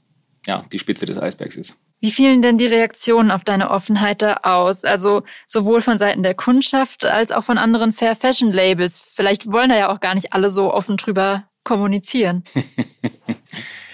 ja, 0.46 0.64
die 0.72 0.78
Spitze 0.78 1.06
des 1.06 1.18
Eisbergs 1.18 1.56
ist. 1.56 1.76
Wie 2.00 2.10
fielen 2.10 2.42
denn 2.42 2.58
die 2.58 2.66
Reaktionen 2.66 3.30
auf 3.30 3.42
deine 3.42 3.70
Offenheit 3.70 4.22
da 4.22 4.40
aus? 4.42 4.84
Also 4.84 5.22
sowohl 5.46 5.80
von 5.80 5.98
Seiten 5.98 6.22
der 6.22 6.34
Kundschaft 6.34 7.04
als 7.04 7.32
auch 7.32 7.42
von 7.42 7.58
anderen 7.58 7.92
Fair 7.92 8.14
Fashion 8.14 8.50
Labels. 8.50 9.00
Vielleicht 9.00 9.50
wollen 9.50 9.70
da 9.70 9.76
ja 9.76 9.92
auch 9.92 10.00
gar 10.00 10.14
nicht 10.14 10.32
alle 10.32 10.50
so 10.50 10.72
offen 10.72 10.98
drüber 10.98 11.48
kommunizieren. 11.64 12.44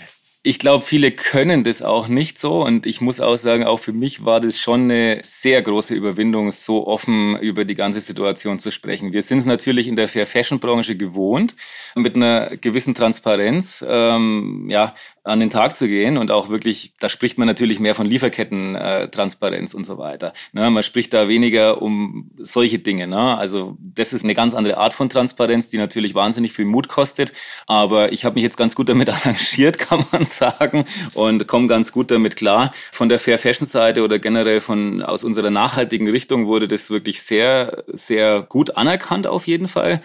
Ich 0.45 0.59
glaube, 0.59 0.85
viele 0.85 1.13
können 1.13 1.63
das 1.63 1.83
auch 1.83 2.09
nicht 2.09 2.37
so. 2.37 2.65
Und 2.65 2.85
ich 2.85 3.01
muss 3.01 3.21
auch 3.21 3.37
sagen, 3.37 3.63
auch 3.63 3.79
für 3.79 3.93
mich 3.93 4.25
war 4.25 4.41
das 4.41 4.59
schon 4.59 4.83
eine 4.91 5.21
sehr 5.23 5.63
große 5.63 5.95
Überwindung, 5.95 6.51
so 6.51 6.89
offen 6.89 7.39
über 7.39 7.65
die 7.65 7.77
ganze 7.77 8.01
Situation 8.01 8.59
zu 8.59 8.73
sprechen. 8.73 9.13
Wir 9.13 9.23
sind 9.23 9.39
es 9.39 9.47
natürlich 9.47 9.87
in 9.87 9.95
der 9.95 10.09
Fair 10.09 10.27
Fashion 10.27 10.59
Branche 10.59 10.97
gewohnt, 10.97 11.55
mit 11.95 12.17
einer 12.17 12.57
gewissen 12.57 12.95
Transparenz, 12.95 13.85
ähm, 13.89 14.67
ja, 14.69 14.95
an 15.25 15.39
den 15.39 15.51
Tag 15.51 15.77
zu 15.77 15.87
gehen 15.87 16.19
und 16.19 16.33
auch 16.33 16.49
wirklich, 16.49 16.95
da 16.99 17.09
spricht 17.09 17.39
man 17.39 17.47
natürlich 17.47 17.79
mehr 17.79 17.95
von 17.95 18.07
Lieferketten-Transparenz 18.07 19.73
äh, 19.73 19.77
und 19.77 19.87
so 19.87 19.97
weiter. 19.97 20.33
Ne, 20.53 20.69
man 20.69 20.83
spricht 20.83 21.13
da 21.13 21.29
weniger 21.29 21.81
um 21.81 22.33
solche 22.39 22.81
Dinge. 22.81 23.07
Ne? 23.07 23.39
Also 23.39 23.77
das 23.79 24.13
ist 24.13 24.25
eine 24.25 24.35
ganz 24.35 24.53
andere 24.53 24.79
Art 24.79 24.95
von 24.95 25.09
Transparenz, 25.09 25.69
die 25.69 25.79
natürlich 25.79 26.17
wahnsinnig 26.17 26.53
viel 26.53 26.65
Mut 26.65 26.89
kostet. 26.89 27.33
Aber 27.69 28.11
ich 28.11 28.25
habe 28.25 28.35
mich 28.35 28.43
jetzt 28.43 28.57
ganz 28.57 28.75
gut 28.75 28.89
damit 28.89 29.11
arrangiert, 29.11 29.79
kann 29.79 30.05
man 30.11 30.27
sagen, 30.33 30.85
und 31.15 31.47
komme 31.47 31.67
ganz 31.67 31.93
gut 31.93 32.11
damit 32.11 32.37
klar. 32.37 32.73
Von 32.91 33.09
der 33.09 33.19
Fair 33.19 33.39
Fashion 33.39 33.67
Seite 33.67 34.03
oder 34.03 34.19
generell 34.19 34.61
von 34.61 35.03
aus 35.03 35.25
unserer 35.25 35.51
nachhaltigen 35.51 36.09
Richtung 36.09 36.47
wurde 36.47 36.69
das 36.69 36.91
wirklich 36.91 37.23
sehr, 37.23 37.85
sehr 37.89 38.43
gut 38.43 38.77
anerkannt 38.77 39.27
auf 39.27 39.47
jeden 39.47 39.69
Fall. 39.69 40.01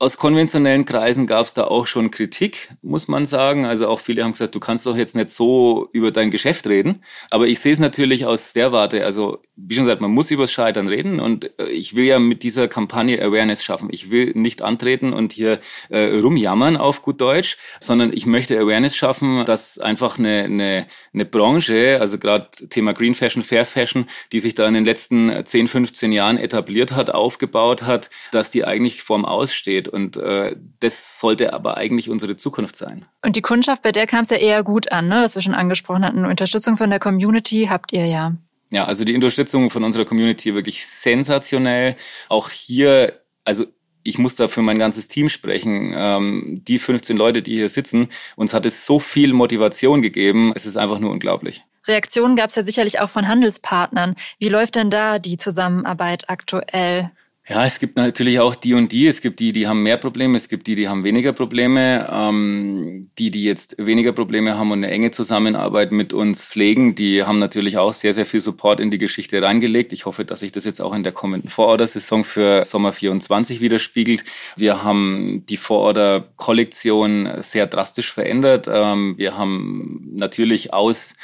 Aus 0.00 0.16
konventionellen 0.16 0.84
Kreisen 0.84 1.26
gab 1.26 1.44
es 1.44 1.54
da 1.54 1.64
auch 1.64 1.88
schon 1.88 2.12
Kritik, 2.12 2.68
muss 2.82 3.08
man 3.08 3.26
sagen. 3.26 3.66
Also 3.66 3.88
auch 3.88 3.98
viele 3.98 4.22
haben 4.22 4.30
gesagt, 4.30 4.54
du 4.54 4.60
kannst 4.60 4.86
doch 4.86 4.96
jetzt 4.96 5.16
nicht 5.16 5.28
so 5.28 5.88
über 5.92 6.12
dein 6.12 6.30
Geschäft 6.30 6.68
reden. 6.68 7.02
Aber 7.30 7.48
ich 7.48 7.58
sehe 7.58 7.72
es 7.72 7.80
natürlich 7.80 8.24
aus 8.24 8.52
der 8.52 8.70
Warte. 8.70 9.04
Also 9.04 9.42
wie 9.60 9.74
schon 9.74 9.84
gesagt, 9.84 10.00
man 10.00 10.12
muss 10.12 10.30
über 10.30 10.44
das 10.44 10.52
Scheitern 10.52 10.86
reden 10.86 11.18
und 11.18 11.58
äh, 11.58 11.66
ich 11.66 11.96
will 11.96 12.04
ja 12.04 12.20
mit 12.20 12.44
dieser 12.44 12.68
Kampagne 12.68 13.20
Awareness 13.20 13.64
schaffen. 13.64 13.88
Ich 13.90 14.10
will 14.12 14.32
nicht 14.36 14.62
antreten 14.62 15.12
und 15.12 15.32
hier 15.32 15.58
äh, 15.88 16.16
rumjammern 16.20 16.76
auf 16.76 17.02
gut 17.02 17.20
Deutsch, 17.20 17.56
sondern 17.80 18.12
ich 18.12 18.24
möchte 18.24 18.56
Awareness 18.56 18.94
schaffen, 18.94 19.44
dass 19.46 19.80
einfach 19.80 20.16
eine, 20.16 20.44
eine, 20.44 20.86
eine 21.12 21.24
Branche, 21.24 21.98
also 22.00 22.18
gerade 22.18 22.48
Thema 22.68 22.94
Green 22.94 23.14
Fashion, 23.14 23.42
Fair 23.42 23.64
Fashion, 23.64 24.06
die 24.30 24.38
sich 24.38 24.54
da 24.54 24.68
in 24.68 24.74
den 24.74 24.84
letzten 24.84 25.44
10, 25.44 25.66
15 25.66 26.12
Jahren 26.12 26.38
etabliert 26.38 26.92
hat, 26.92 27.10
aufgebaut 27.10 27.82
hat, 27.82 28.10
dass 28.30 28.52
die 28.52 28.64
eigentlich 28.64 29.02
vorm 29.02 29.24
Aussteht. 29.24 29.87
Und 29.88 30.16
äh, 30.16 30.54
das 30.80 31.20
sollte 31.20 31.52
aber 31.52 31.76
eigentlich 31.76 32.10
unsere 32.10 32.36
Zukunft 32.36 32.76
sein. 32.76 33.04
Und 33.24 33.36
die 33.36 33.42
Kundschaft, 33.42 33.82
bei 33.82 33.92
der 33.92 34.06
kam 34.06 34.20
es 34.20 34.30
ja 34.30 34.36
eher 34.36 34.62
gut 34.62 34.92
an, 34.92 35.08
ne? 35.08 35.22
was 35.22 35.34
wir 35.34 35.42
schon 35.42 35.54
angesprochen 35.54 36.04
hatten. 36.04 36.24
Unterstützung 36.24 36.76
von 36.76 36.90
der 36.90 36.98
Community 36.98 37.66
habt 37.70 37.92
ihr 37.92 38.06
ja. 38.06 38.34
Ja, 38.70 38.84
also 38.84 39.04
die 39.04 39.14
Unterstützung 39.14 39.70
von 39.70 39.84
unserer 39.84 40.04
Community 40.04 40.54
wirklich 40.54 40.86
sensationell. 40.86 41.96
Auch 42.28 42.50
hier, 42.50 43.20
also 43.44 43.64
ich 44.02 44.18
muss 44.18 44.36
da 44.36 44.48
für 44.48 44.62
mein 44.62 44.78
ganzes 44.78 45.08
Team 45.08 45.28
sprechen. 45.28 45.92
Ähm, 45.94 46.62
die 46.66 46.78
15 46.78 47.16
Leute, 47.16 47.42
die 47.42 47.56
hier 47.56 47.68
sitzen, 47.68 48.08
uns 48.36 48.54
hat 48.54 48.66
es 48.66 48.86
so 48.86 48.98
viel 48.98 49.32
Motivation 49.32 50.02
gegeben. 50.02 50.52
Es 50.54 50.66
ist 50.66 50.76
einfach 50.76 50.98
nur 50.98 51.10
unglaublich. 51.10 51.62
Reaktionen 51.86 52.36
gab 52.36 52.50
es 52.50 52.56
ja 52.56 52.62
sicherlich 52.62 53.00
auch 53.00 53.10
von 53.10 53.28
Handelspartnern. 53.28 54.14
Wie 54.38 54.48
läuft 54.48 54.76
denn 54.76 54.90
da 54.90 55.18
die 55.18 55.38
Zusammenarbeit 55.38 56.28
aktuell? 56.28 57.10
Ja, 57.50 57.64
es 57.64 57.78
gibt 57.78 57.96
natürlich 57.96 58.40
auch 58.40 58.54
die 58.54 58.74
und 58.74 58.92
die. 58.92 59.06
Es 59.06 59.22
gibt 59.22 59.40
die, 59.40 59.52
die 59.52 59.66
haben 59.66 59.82
mehr 59.82 59.96
Probleme, 59.96 60.36
es 60.36 60.50
gibt 60.50 60.66
die, 60.66 60.74
die 60.74 60.86
haben 60.86 61.02
weniger 61.02 61.32
Probleme. 61.32 62.06
Ähm, 62.12 63.08
die, 63.18 63.30
die 63.30 63.42
jetzt 63.42 63.74
weniger 63.78 64.12
Probleme 64.12 64.58
haben 64.58 64.70
und 64.70 64.84
eine 64.84 64.92
enge 64.92 65.12
Zusammenarbeit 65.12 65.90
mit 65.90 66.12
uns 66.12 66.50
pflegen, 66.50 66.94
die 66.94 67.24
haben 67.24 67.38
natürlich 67.38 67.78
auch 67.78 67.94
sehr, 67.94 68.12
sehr 68.12 68.26
viel 68.26 68.40
Support 68.40 68.80
in 68.80 68.90
die 68.90 68.98
Geschichte 68.98 69.40
reingelegt. 69.40 69.94
Ich 69.94 70.04
hoffe, 70.04 70.26
dass 70.26 70.40
sich 70.40 70.52
das 70.52 70.66
jetzt 70.66 70.80
auch 70.80 70.92
in 70.92 71.04
der 71.04 71.12
kommenden 71.12 71.48
Vororder-Saison 71.48 72.22
für 72.24 72.66
Sommer 72.66 72.92
24 72.92 73.62
widerspiegelt. 73.62 74.24
Wir 74.56 74.84
haben 74.84 75.46
die 75.48 75.56
Vororder-Kollektion 75.56 77.40
sehr 77.40 77.66
drastisch 77.66 78.12
verändert. 78.12 78.68
Ähm, 78.70 79.16
wir 79.16 79.38
haben 79.38 80.10
natürlich 80.12 80.74
aus 80.74 81.14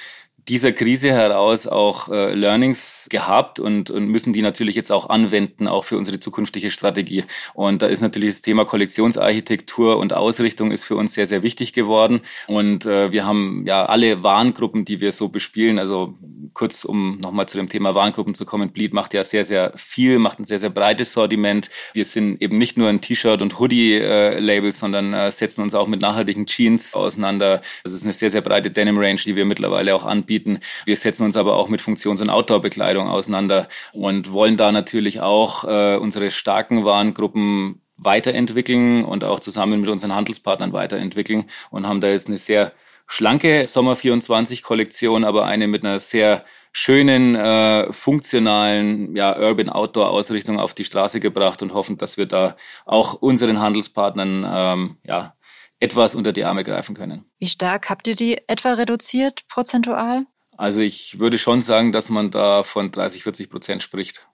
dieser 0.48 0.72
Krise 0.72 1.10
heraus 1.10 1.66
auch 1.66 2.08
äh, 2.10 2.34
Learnings 2.34 3.06
gehabt 3.10 3.58
und, 3.58 3.90
und 3.90 4.08
müssen 4.08 4.32
die 4.32 4.42
natürlich 4.42 4.76
jetzt 4.76 4.92
auch 4.92 5.08
anwenden, 5.08 5.68
auch 5.68 5.84
für 5.84 5.96
unsere 5.96 6.20
zukünftige 6.20 6.70
Strategie. 6.70 7.24
Und 7.54 7.80
da 7.82 7.86
ist 7.86 8.02
natürlich 8.02 8.30
das 8.30 8.42
Thema 8.42 8.64
Kollektionsarchitektur 8.64 9.98
und 9.98 10.12
Ausrichtung 10.12 10.70
ist 10.70 10.84
für 10.84 10.96
uns 10.96 11.14
sehr, 11.14 11.26
sehr 11.26 11.42
wichtig 11.42 11.72
geworden. 11.72 12.20
Und 12.46 12.84
äh, 12.84 13.10
wir 13.10 13.24
haben 13.24 13.64
ja 13.66 13.86
alle 13.86 14.22
Warengruppen, 14.22 14.84
die 14.84 15.00
wir 15.00 15.12
so 15.12 15.28
bespielen, 15.28 15.78
also 15.78 16.14
kurz 16.52 16.84
um 16.84 17.18
nochmal 17.18 17.46
zu 17.46 17.56
dem 17.56 17.68
Thema 17.68 17.94
Warengruppen 17.94 18.34
zu 18.34 18.44
kommen, 18.44 18.70
Bleed 18.70 18.92
macht 18.92 19.14
ja 19.14 19.24
sehr, 19.24 19.44
sehr 19.44 19.72
viel, 19.76 20.18
macht 20.18 20.40
ein 20.40 20.44
sehr, 20.44 20.58
sehr 20.58 20.70
breites 20.70 21.12
Sortiment. 21.12 21.70
Wir 21.94 22.04
sind 22.04 22.40
eben 22.42 22.58
nicht 22.58 22.76
nur 22.76 22.88
ein 22.88 23.00
T-Shirt- 23.00 23.42
und 23.42 23.58
Hoodie-Label, 23.58 24.68
äh, 24.68 24.72
sondern 24.72 25.14
äh, 25.14 25.30
setzen 25.30 25.62
uns 25.62 25.74
auch 25.74 25.88
mit 25.88 26.00
nachhaltigen 26.00 26.46
Jeans 26.46 26.94
auseinander. 26.94 27.62
Das 27.82 27.92
ist 27.92 28.04
eine 28.04 28.12
sehr, 28.12 28.30
sehr 28.30 28.42
breite 28.42 28.70
Denim-Range, 28.70 29.20
die 29.24 29.36
wir 29.36 29.46
mittlerweile 29.46 29.94
auch 29.94 30.04
anbieten 30.04 30.33
anbieten. 30.34 30.58
Wir 30.84 30.96
setzen 30.96 31.24
uns 31.24 31.36
aber 31.36 31.56
auch 31.56 31.68
mit 31.68 31.80
Funktions- 31.80 32.20
und 32.20 32.30
Outdoor-Bekleidung 32.30 33.08
auseinander 33.08 33.68
und 33.92 34.32
wollen 34.32 34.56
da 34.56 34.72
natürlich 34.72 35.20
auch 35.20 35.64
äh, 35.64 35.96
unsere 35.96 36.30
starken 36.30 36.84
Warengruppen 36.84 37.80
weiterentwickeln 37.96 39.04
und 39.04 39.22
auch 39.24 39.40
zusammen 39.40 39.80
mit 39.80 39.88
unseren 39.88 40.14
Handelspartnern 40.14 40.72
weiterentwickeln 40.72 41.44
und 41.70 41.86
haben 41.86 42.00
da 42.00 42.08
jetzt 42.08 42.26
eine 42.26 42.38
sehr 42.38 42.72
schlanke 43.06 43.66
Sommer 43.66 43.94
24 43.94 44.62
Kollektion, 44.62 45.24
aber 45.24 45.44
eine 45.44 45.68
mit 45.68 45.84
einer 45.84 46.00
sehr 46.00 46.44
schönen, 46.72 47.36
äh, 47.36 47.92
funktionalen 47.92 49.14
ja, 49.14 49.38
Urban-Outdoor-Ausrichtung 49.38 50.58
auf 50.58 50.74
die 50.74 50.84
Straße 50.84 51.20
gebracht 51.20 51.62
und 51.62 51.72
hoffen, 51.72 51.98
dass 51.98 52.16
wir 52.16 52.26
da 52.26 52.56
auch 52.84 53.14
unseren 53.14 53.60
Handelspartnern 53.60 54.44
ähm, 54.48 54.96
ja, 55.04 55.34
etwas 55.80 56.14
unter 56.14 56.32
die 56.32 56.44
Arme 56.44 56.62
greifen 56.62 56.94
können. 56.94 57.24
Wie 57.38 57.46
stark 57.46 57.90
habt 57.90 58.06
ihr 58.06 58.16
die 58.16 58.38
etwa 58.48 58.74
reduziert 58.74 59.46
prozentual? 59.48 60.26
Also 60.56 60.82
ich 60.82 61.18
würde 61.18 61.38
schon 61.38 61.60
sagen, 61.60 61.92
dass 61.92 62.08
man 62.08 62.30
da 62.30 62.62
von 62.62 62.90
30, 62.90 63.24
40 63.24 63.50
Prozent 63.50 63.82
spricht. 63.82 64.26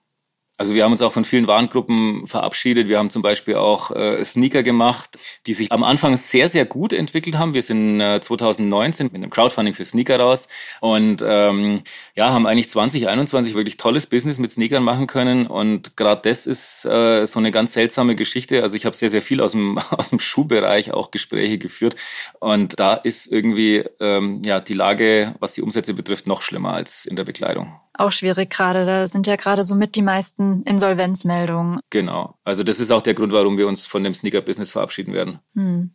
Also 0.61 0.75
wir 0.75 0.83
haben 0.83 0.91
uns 0.91 1.01
auch 1.01 1.11
von 1.11 1.23
vielen 1.23 1.47
Warengruppen 1.47 2.27
verabschiedet. 2.27 2.87
Wir 2.87 2.99
haben 2.99 3.09
zum 3.09 3.23
Beispiel 3.23 3.55
auch 3.55 3.89
äh, 3.95 4.23
Sneaker 4.23 4.61
gemacht, 4.61 5.17
die 5.47 5.55
sich 5.55 5.71
am 5.71 5.83
Anfang 5.83 6.15
sehr, 6.17 6.49
sehr 6.49 6.65
gut 6.65 6.93
entwickelt 6.93 7.39
haben. 7.39 7.55
Wir 7.55 7.63
sind 7.63 7.99
äh, 7.99 8.21
2019 8.21 9.07
mit 9.07 9.15
einem 9.15 9.31
Crowdfunding 9.31 9.73
für 9.73 9.85
Sneaker 9.85 10.19
raus 10.19 10.49
und 10.79 11.23
ähm, 11.25 11.81
ja, 12.15 12.29
haben 12.29 12.45
eigentlich 12.45 12.69
2021 12.69 13.55
wirklich 13.55 13.77
tolles 13.77 14.05
Business 14.05 14.37
mit 14.37 14.51
Sneakern 14.51 14.83
machen 14.83 15.07
können. 15.07 15.47
Und 15.47 15.97
gerade 15.97 16.21
das 16.29 16.45
ist 16.45 16.85
äh, 16.85 17.25
so 17.25 17.39
eine 17.39 17.49
ganz 17.49 17.73
seltsame 17.73 18.15
Geschichte. 18.15 18.61
Also 18.61 18.75
ich 18.75 18.85
habe 18.85 18.95
sehr, 18.95 19.09
sehr 19.09 19.23
viel 19.23 19.41
aus 19.41 19.53
dem, 19.53 19.79
aus 19.89 20.11
dem 20.11 20.19
Schuhbereich 20.19 20.93
auch 20.93 21.09
Gespräche 21.09 21.57
geführt. 21.57 21.95
Und 22.39 22.79
da 22.79 22.93
ist 22.93 23.31
irgendwie 23.31 23.83
ähm, 23.99 24.43
ja 24.45 24.59
die 24.59 24.73
Lage, 24.73 25.33
was 25.39 25.53
die 25.53 25.63
Umsätze 25.63 25.95
betrifft, 25.95 26.27
noch 26.27 26.43
schlimmer 26.43 26.75
als 26.75 27.07
in 27.07 27.15
der 27.15 27.23
Bekleidung 27.23 27.79
auch 28.01 28.11
schwierig 28.11 28.49
gerade. 28.49 28.85
Da 28.85 29.07
sind 29.07 29.27
ja 29.27 29.35
gerade 29.35 29.63
so 29.63 29.75
mit 29.75 29.95
die 29.95 30.01
meisten 30.01 30.63
Insolvenzmeldungen. 30.63 31.79
Genau. 31.89 32.35
Also 32.43 32.63
das 32.63 32.79
ist 32.79 32.91
auch 32.91 33.01
der 33.01 33.13
Grund, 33.13 33.31
warum 33.31 33.57
wir 33.57 33.67
uns 33.67 33.85
von 33.85 34.03
dem 34.03 34.13
Sneaker-Business 34.13 34.71
verabschieden 34.71 35.13
werden. 35.13 35.39
Hm. 35.55 35.91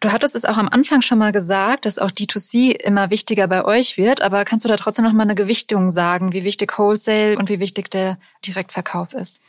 Du 0.00 0.12
hattest 0.12 0.36
es 0.36 0.44
auch 0.44 0.58
am 0.58 0.68
Anfang 0.68 1.00
schon 1.00 1.18
mal 1.18 1.32
gesagt, 1.32 1.86
dass 1.86 1.98
auch 1.98 2.10
D2C 2.10 2.72
immer 2.82 3.10
wichtiger 3.10 3.48
bei 3.48 3.64
euch 3.64 3.96
wird, 3.96 4.20
aber 4.20 4.44
kannst 4.44 4.64
du 4.64 4.68
da 4.68 4.76
trotzdem 4.76 5.06
noch 5.06 5.12
mal 5.12 5.22
eine 5.22 5.34
Gewichtung 5.34 5.90
sagen, 5.90 6.32
wie 6.32 6.44
wichtig 6.44 6.78
Wholesale 6.78 7.38
und 7.38 7.48
wie 7.48 7.60
wichtig 7.60 7.90
der 7.90 8.18
Direktverkauf 8.46 9.14
ist? 9.14 9.40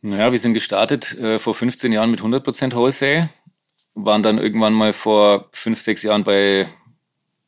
Naja, 0.00 0.30
wir 0.30 0.38
sind 0.38 0.54
gestartet 0.54 1.18
äh, 1.18 1.38
vor 1.38 1.54
15 1.54 1.90
Jahren 1.90 2.12
mit 2.12 2.20
100% 2.20 2.74
Wholesale, 2.74 3.28
waren 3.94 4.22
dann 4.22 4.38
irgendwann 4.38 4.72
mal 4.72 4.92
vor 4.92 5.48
fünf, 5.52 5.80
sechs 5.80 6.04
Jahren 6.04 6.22
bei 6.22 6.68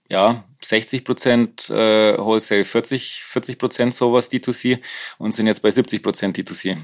ja, 0.09 0.43
60 0.62 1.05
Prozent 1.05 1.71
äh, 1.71 2.19
Wholesale, 2.19 2.64
40, 2.64 3.23
40 3.25 3.59
Prozent 3.59 3.95
sowas 3.95 4.31
D2C 4.31 4.81
und 5.19 5.33
sind 5.33 5.47
jetzt 5.47 5.62
bei 5.62 5.71
70 5.71 6.02
Prozent 6.02 6.38
D2C. 6.38 6.76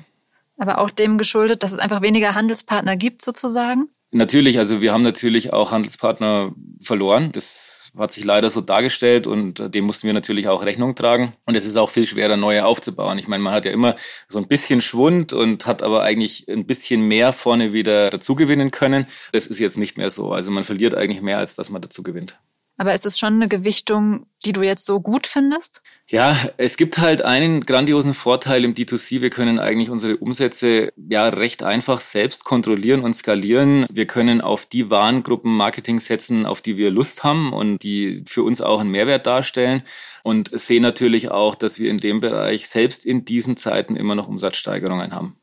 Aber 0.59 0.79
auch 0.79 0.91
dem 0.91 1.19
geschuldet, 1.19 1.63
dass 1.63 1.73
es 1.73 1.79
einfach 1.79 2.03
weniger 2.03 2.35
Handelspartner 2.35 2.97
gibt 2.97 3.23
sozusagen? 3.23 3.89
Natürlich, 4.13 4.59
also 4.59 4.81
wir 4.81 4.93
haben 4.93 5.03
natürlich 5.03 5.53
auch 5.53 5.73
Handelspartner 5.73 6.55
verloren. 6.81 7.33
Das 7.33 7.91
hat 7.99 8.13
sich 8.13 8.25
leider 8.25 8.51
so 8.51 8.61
dargestellt 8.61 9.27
und 9.27 9.75
dem 9.75 9.85
mussten 9.85 10.07
wir 10.07 10.15
natürlich 10.15 10.49
auch 10.49 10.65
Rechnung 10.65 10.95
tragen. 10.95 11.35
Und 11.45 11.57
es 11.57 11.67
ist 11.67 11.77
auch 11.77 11.91
viel 11.91 12.07
schwerer, 12.07 12.37
neue 12.37 12.65
aufzubauen. 12.65 13.19
Ich 13.19 13.27
meine, 13.27 13.43
man 13.43 13.53
hat 13.53 13.65
ja 13.65 13.73
immer 13.73 13.97
so 14.29 14.39
ein 14.39 14.47
bisschen 14.47 14.81
Schwund 14.81 15.33
und 15.33 15.67
hat 15.67 15.83
aber 15.83 16.03
eigentlich 16.03 16.47
ein 16.49 16.67
bisschen 16.67 17.03
mehr 17.03 17.33
vorne 17.33 17.73
wieder 17.73 18.11
dazugewinnen 18.11 18.71
können. 18.71 19.07
Das 19.33 19.47
ist 19.47 19.59
jetzt 19.59 19.77
nicht 19.77 19.99
mehr 19.99 20.11
so. 20.11 20.33
Also 20.33 20.51
man 20.51 20.65
verliert 20.65 20.95
eigentlich 20.95 21.21
mehr, 21.21 21.39
als 21.39 21.57
dass 21.57 21.69
man 21.69 21.83
dazu 21.83 22.03
gewinnt. 22.03 22.39
Aber 22.79 22.95
ist 22.95 23.07
es 23.07 23.19
schon 23.19 23.35
eine 23.35 23.49
Gewichtung, 23.49 24.27
die 24.45 24.53
du 24.53 24.63
jetzt 24.63 24.85
so 24.85 25.01
gut 25.01 25.27
findest? 25.27 25.83
Ja, 26.09 26.37
es 26.59 26.77
gibt 26.77 26.99
halt 26.99 27.23
einen 27.23 27.63
grandiosen 27.63 28.13
Vorteil 28.13 28.65
im 28.65 28.75
D2C. 28.75 29.23
Wir 29.23 29.31
können 29.31 29.59
eigentlich 29.59 29.89
unsere 29.89 30.19
Umsätze 30.19 30.93
ja 30.97 31.29
recht 31.29 31.63
einfach 31.63 32.01
selbst 32.01 32.45
kontrollieren 32.45 33.01
und 33.01 33.15
skalieren. 33.15 33.87
Wir 33.91 34.07
können 34.07 34.43
auf 34.43 34.67
die 34.67 34.91
Warengruppen 34.91 35.57
Marketing 35.57 36.01
setzen, 36.01 36.45
auf 36.45 36.61
die 36.61 36.77
wir 36.77 36.91
Lust 36.91 37.25
haben 37.25 37.55
und 37.55 37.83
die 37.83 38.23
für 38.27 38.43
uns 38.43 38.61
auch 38.61 38.81
einen 38.81 38.91
Mehrwert 38.91 39.27
darstellen. 39.27 39.83
Und 40.23 40.51
sehen 40.53 40.83
natürlich 40.83 41.31
auch, 41.31 41.55
dass 41.55 41.79
wir 41.79 41.89
in 41.89 41.99
dem 41.99 42.21
Bereich 42.21 42.69
selbst 42.69 43.07
in 43.07 43.25
diesen 43.25 43.57
Zeiten 43.57 43.97
immer 43.97 44.15
noch 44.15 44.29
Umsatzsteigerungen 44.29 45.15
haben. 45.15 45.39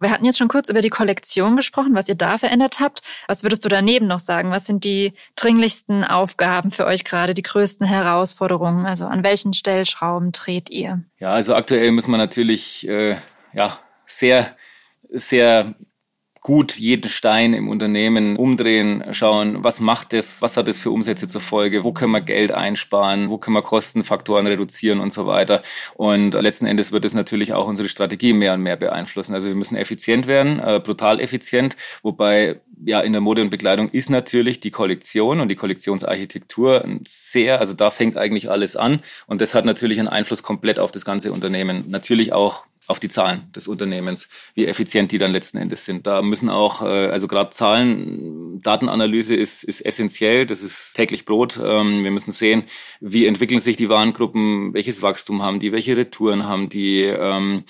Wir 0.00 0.10
hatten 0.10 0.24
jetzt 0.24 0.38
schon 0.38 0.48
kurz 0.48 0.68
über 0.68 0.80
die 0.80 0.90
Kollektion 0.90 1.56
gesprochen, 1.56 1.94
was 1.94 2.08
ihr 2.08 2.14
da 2.14 2.38
verändert 2.38 2.80
habt. 2.80 3.00
Was 3.28 3.42
würdest 3.42 3.64
du 3.64 3.68
daneben 3.68 4.06
noch 4.06 4.20
sagen? 4.20 4.50
Was 4.50 4.66
sind 4.66 4.84
die 4.84 5.14
dringlichsten 5.36 6.04
Aufgaben 6.04 6.70
für 6.70 6.86
euch 6.86 7.04
gerade, 7.04 7.34
die 7.34 7.42
größten 7.42 7.86
Herausforderungen? 7.86 8.86
Also 8.86 9.06
an 9.06 9.24
welchen 9.24 9.52
Stellschrauben 9.52 10.32
dreht 10.32 10.70
ihr? 10.70 11.02
Ja, 11.18 11.32
also 11.32 11.54
aktuell 11.54 11.92
muss 11.92 12.08
man 12.08 12.20
natürlich 12.20 12.86
äh, 12.88 13.16
ja 13.52 13.78
sehr 14.04 14.54
sehr 15.08 15.74
gut 16.46 16.78
jeden 16.78 17.10
Stein 17.10 17.54
im 17.54 17.68
Unternehmen 17.68 18.36
umdrehen, 18.36 19.02
schauen, 19.10 19.64
was 19.64 19.80
macht 19.80 20.12
das, 20.12 20.42
was 20.42 20.56
hat 20.56 20.68
das 20.68 20.78
für 20.78 20.92
Umsätze 20.92 21.26
zur 21.26 21.40
Folge, 21.40 21.82
wo 21.82 21.90
können 21.90 22.12
wir 22.12 22.20
Geld 22.20 22.52
einsparen, 22.52 23.30
wo 23.30 23.36
können 23.36 23.56
wir 23.56 23.62
Kostenfaktoren 23.62 24.46
reduzieren 24.46 25.00
und 25.00 25.12
so 25.12 25.26
weiter. 25.26 25.60
Und 25.94 26.34
letzten 26.34 26.66
Endes 26.66 26.92
wird 26.92 27.04
es 27.04 27.14
natürlich 27.14 27.52
auch 27.52 27.66
unsere 27.66 27.88
Strategie 27.88 28.32
mehr 28.32 28.54
und 28.54 28.62
mehr 28.62 28.76
beeinflussen. 28.76 29.34
Also 29.34 29.48
wir 29.48 29.56
müssen 29.56 29.76
effizient 29.76 30.28
werden, 30.28 30.60
äh, 30.60 30.78
brutal 30.78 31.18
effizient, 31.18 31.74
wobei 32.04 32.60
ja, 32.84 33.00
in 33.00 33.10
der 33.10 33.22
Mode 33.22 33.42
und 33.42 33.50
Bekleidung 33.50 33.88
ist 33.88 34.10
natürlich 34.10 34.60
die 34.60 34.70
Kollektion 34.70 35.40
und 35.40 35.48
die 35.48 35.56
Kollektionsarchitektur 35.56 36.84
sehr, 37.04 37.58
also 37.58 37.74
da 37.74 37.90
fängt 37.90 38.16
eigentlich 38.16 38.52
alles 38.52 38.76
an 38.76 39.00
und 39.26 39.40
das 39.40 39.52
hat 39.56 39.64
natürlich 39.64 39.98
einen 39.98 40.06
Einfluss 40.06 40.44
komplett 40.44 40.78
auf 40.78 40.92
das 40.92 41.04
ganze 41.04 41.32
Unternehmen. 41.32 41.86
Natürlich 41.88 42.32
auch 42.32 42.66
auf 42.88 43.00
die 43.00 43.08
Zahlen 43.08 43.50
des 43.54 43.68
Unternehmens, 43.68 44.28
wie 44.54 44.66
effizient 44.66 45.10
die 45.10 45.18
dann 45.18 45.32
letzten 45.32 45.58
Endes 45.58 45.84
sind. 45.84 46.06
Da 46.06 46.22
müssen 46.22 46.48
auch, 46.50 46.82
äh, 46.82 47.08
also 47.08 47.26
gerade 47.26 47.50
Zahlen, 47.50 48.60
Datenanalyse 48.62 49.34
ist, 49.34 49.64
ist 49.64 49.80
essentiell, 49.80 50.46
das 50.46 50.62
ist 50.62 50.94
täglich 50.94 51.24
Brot. 51.24 51.60
Ähm, 51.62 52.04
wir 52.04 52.10
müssen 52.10 52.32
sehen, 52.32 52.64
wie 53.00 53.26
entwickeln 53.26 53.60
sich 53.60 53.76
die 53.76 53.88
Warengruppen, 53.88 54.72
welches 54.72 55.02
Wachstum 55.02 55.42
haben 55.42 55.58
die, 55.58 55.72
welche 55.72 55.96
Retouren 55.96 56.46
haben 56.46 56.68
die, 56.68 57.02
ähm, 57.02 57.64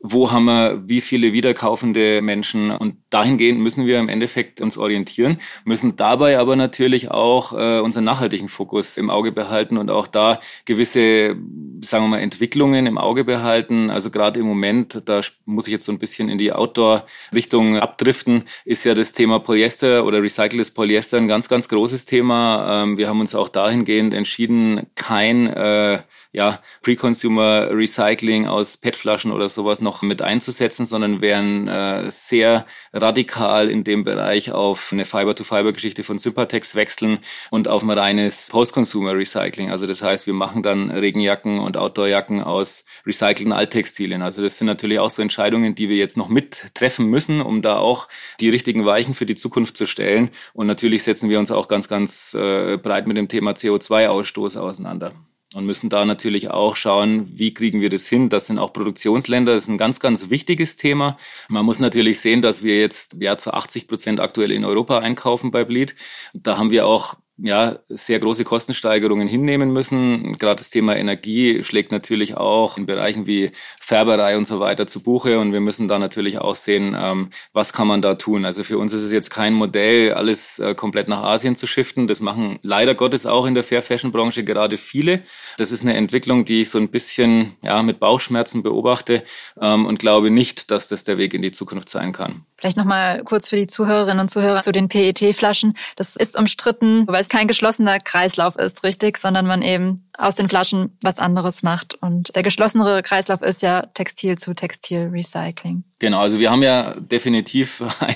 wo 0.00 0.30
haben 0.30 0.44
wir 0.44 0.88
wie 0.88 1.00
viele 1.00 1.32
wiederkaufende 1.32 2.22
Menschen 2.22 2.70
und 2.70 2.96
dahingehend 3.10 3.60
müssen 3.60 3.86
wir 3.86 3.98
im 3.98 4.08
Endeffekt 4.08 4.60
uns 4.60 4.78
orientieren, 4.78 5.38
müssen 5.64 5.96
dabei 5.96 6.38
aber 6.38 6.54
natürlich 6.54 7.10
auch 7.10 7.52
äh, 7.52 7.80
unseren 7.80 8.04
nachhaltigen 8.04 8.48
Fokus 8.48 8.96
im 8.96 9.10
Auge 9.10 9.32
behalten 9.32 9.76
und 9.76 9.90
auch 9.90 10.06
da 10.06 10.40
gewisse, 10.66 11.36
sagen 11.80 12.04
wir 12.04 12.08
mal, 12.08 12.20
Entwicklungen 12.20 12.86
im 12.86 12.96
Auge 12.96 13.24
behalten. 13.24 13.90
Also 13.90 14.10
gerade 14.10 14.38
im 14.38 14.46
Moment, 14.46 15.02
da 15.06 15.20
muss 15.46 15.66
ich 15.66 15.72
jetzt 15.72 15.84
so 15.84 15.92
ein 15.92 15.98
bisschen 15.98 16.28
in 16.28 16.38
die 16.38 16.52
Outdoor-Richtung 16.52 17.78
abdriften, 17.78 18.44
ist 18.64 18.84
ja 18.84 18.94
das 18.94 19.12
Thema 19.12 19.40
Polyester 19.40 20.04
oder 20.04 20.22
recyceltes 20.22 20.70
Polyester 20.70 21.16
ein 21.16 21.28
ganz, 21.28 21.48
ganz 21.48 21.68
großes 21.68 22.04
Thema. 22.04 22.84
Ähm, 22.84 22.98
wir 22.98 23.08
haben 23.08 23.20
uns 23.20 23.34
auch 23.34 23.48
dahingehend 23.48 24.14
entschieden, 24.14 24.86
kein 24.94 25.48
äh, 25.48 25.98
ja, 26.38 26.60
Pre-Consumer 26.82 27.68
Recycling 27.72 28.46
aus 28.46 28.76
PET-Flaschen 28.76 29.32
oder 29.32 29.48
sowas 29.48 29.80
noch 29.80 30.02
mit 30.02 30.22
einzusetzen, 30.22 30.86
sondern 30.86 31.20
wären 31.20 31.66
äh, 31.66 32.08
sehr 32.12 32.64
radikal 32.92 33.68
in 33.68 33.82
dem 33.82 34.04
Bereich 34.04 34.52
auf 34.52 34.92
eine 34.92 35.04
Fiber-to-Fiber-Geschichte 35.04 36.04
von 36.04 36.16
Sympatex 36.16 36.76
wechseln 36.76 37.18
und 37.50 37.66
auf 37.66 37.82
ein 37.82 37.90
reines 37.90 38.50
Post-Consumer 38.52 39.16
Recycling. 39.16 39.72
Also 39.72 39.88
das 39.88 40.00
heißt, 40.00 40.28
wir 40.28 40.32
machen 40.32 40.62
dann 40.62 40.92
Regenjacken 40.92 41.58
und 41.58 41.76
Outdoorjacken 41.76 42.40
aus 42.40 42.84
recycelten 43.04 43.52
Alttextilien. 43.52 44.22
Also 44.22 44.40
das 44.40 44.58
sind 44.58 44.68
natürlich 44.68 45.00
auch 45.00 45.10
so 45.10 45.22
Entscheidungen, 45.22 45.74
die 45.74 45.88
wir 45.88 45.96
jetzt 45.96 46.16
noch 46.16 46.28
mittreffen 46.28 47.06
müssen, 47.06 47.40
um 47.40 47.62
da 47.62 47.78
auch 47.78 48.06
die 48.38 48.48
richtigen 48.48 48.86
Weichen 48.86 49.12
für 49.12 49.26
die 49.26 49.34
Zukunft 49.34 49.76
zu 49.76 49.86
stellen. 49.86 50.30
Und 50.52 50.68
natürlich 50.68 51.02
setzen 51.02 51.30
wir 51.30 51.40
uns 51.40 51.50
auch 51.50 51.66
ganz, 51.66 51.88
ganz 51.88 52.32
äh, 52.34 52.76
breit 52.76 53.08
mit 53.08 53.16
dem 53.16 53.26
Thema 53.26 53.54
CO2-Ausstoß 53.54 54.56
auseinander 54.56 55.14
und 55.54 55.64
müssen 55.64 55.88
da 55.88 56.04
natürlich 56.04 56.50
auch 56.50 56.76
schauen, 56.76 57.26
wie 57.38 57.54
kriegen 57.54 57.80
wir 57.80 57.88
das 57.88 58.06
hin. 58.06 58.28
Das 58.28 58.46
sind 58.46 58.58
auch 58.58 58.72
Produktionsländer, 58.72 59.54
das 59.54 59.64
ist 59.64 59.68
ein 59.68 59.78
ganz, 59.78 60.00
ganz 60.00 60.30
wichtiges 60.30 60.76
Thema. 60.76 61.16
Man 61.48 61.64
muss 61.64 61.78
natürlich 61.78 62.20
sehen, 62.20 62.42
dass 62.42 62.62
wir 62.62 62.78
jetzt 62.78 63.16
ja 63.20 63.38
zu 63.38 63.54
80 63.54 63.88
Prozent 63.88 64.20
aktuell 64.20 64.52
in 64.52 64.64
Europa 64.64 64.98
einkaufen 64.98 65.50
bei 65.50 65.64
Bleed. 65.64 65.96
Da 66.34 66.58
haben 66.58 66.70
wir 66.70 66.86
auch 66.86 67.16
ja, 67.40 67.78
sehr 67.88 68.18
große 68.18 68.44
Kostensteigerungen 68.44 69.28
hinnehmen 69.28 69.72
müssen. 69.72 70.36
Gerade 70.38 70.56
das 70.56 70.70
Thema 70.70 70.96
Energie 70.96 71.62
schlägt 71.62 71.92
natürlich 71.92 72.36
auch 72.36 72.76
in 72.76 72.86
Bereichen 72.86 73.26
wie 73.26 73.52
Färberei 73.80 74.36
und 74.36 74.44
so 74.44 74.58
weiter 74.58 74.86
zu 74.88 75.02
Buche 75.02 75.38
und 75.38 75.52
wir 75.52 75.60
müssen 75.60 75.86
da 75.86 76.00
natürlich 76.00 76.38
auch 76.38 76.56
sehen, 76.56 76.96
ähm, 76.98 77.30
was 77.52 77.72
kann 77.72 77.86
man 77.86 78.02
da 78.02 78.16
tun. 78.16 78.44
Also 78.44 78.64
für 78.64 78.78
uns 78.78 78.92
ist 78.92 79.02
es 79.02 79.12
jetzt 79.12 79.30
kein 79.30 79.54
Modell, 79.54 80.14
alles 80.14 80.58
äh, 80.58 80.74
komplett 80.74 81.06
nach 81.06 81.22
Asien 81.22 81.54
zu 81.54 81.68
shiften. 81.68 82.08
Das 82.08 82.20
machen 82.20 82.58
leider 82.62 82.96
Gottes 82.96 83.24
auch 83.24 83.46
in 83.46 83.54
der 83.54 83.64
Fair 83.64 83.82
Fashion 83.82 84.10
Branche 84.10 84.42
gerade 84.42 84.76
viele. 84.76 85.22
Das 85.58 85.70
ist 85.70 85.82
eine 85.82 85.94
Entwicklung, 85.94 86.44
die 86.44 86.62
ich 86.62 86.70
so 86.70 86.78
ein 86.78 86.88
bisschen 86.88 87.56
ja, 87.62 87.82
mit 87.84 88.00
Bauchschmerzen 88.00 88.64
beobachte 88.64 89.22
ähm, 89.60 89.86
und 89.86 90.00
glaube 90.00 90.30
nicht, 90.30 90.72
dass 90.72 90.88
das 90.88 91.04
der 91.04 91.18
Weg 91.18 91.34
in 91.34 91.42
die 91.42 91.52
Zukunft 91.52 91.88
sein 91.88 92.12
kann. 92.12 92.46
Vielleicht 92.58 92.76
nochmal 92.76 93.22
kurz 93.22 93.48
für 93.48 93.56
die 93.56 93.68
Zuhörerinnen 93.68 94.18
und 94.18 94.28
Zuhörer 94.28 94.60
zu 94.60 94.72
den 94.72 94.88
PET-Flaschen. 94.88 95.74
Das 95.94 96.16
ist 96.16 96.36
umstritten, 96.36 97.06
weil 97.06 97.20
es 97.20 97.28
kein 97.28 97.46
geschlossener 97.46 97.98
Kreislauf 98.00 98.56
ist, 98.56 98.82
richtig, 98.82 99.16
sondern 99.16 99.46
man 99.46 99.62
eben 99.62 100.07
aus 100.18 100.34
den 100.34 100.48
Flaschen 100.48 100.96
was 101.02 101.18
anderes 101.18 101.62
macht. 101.62 101.94
Und 102.02 102.34
der 102.34 102.42
geschlossenere 102.42 103.02
Kreislauf 103.02 103.40
ist 103.40 103.62
ja 103.62 103.86
Textil 103.86 104.36
zu 104.36 104.54
Textil 104.54 105.08
Recycling. 105.12 105.84
Genau, 106.00 106.20
also 106.20 106.38
wir 106.38 106.52
haben 106.52 106.62
ja 106.62 106.94
definitiv 106.94 107.82
ein, 108.00 108.14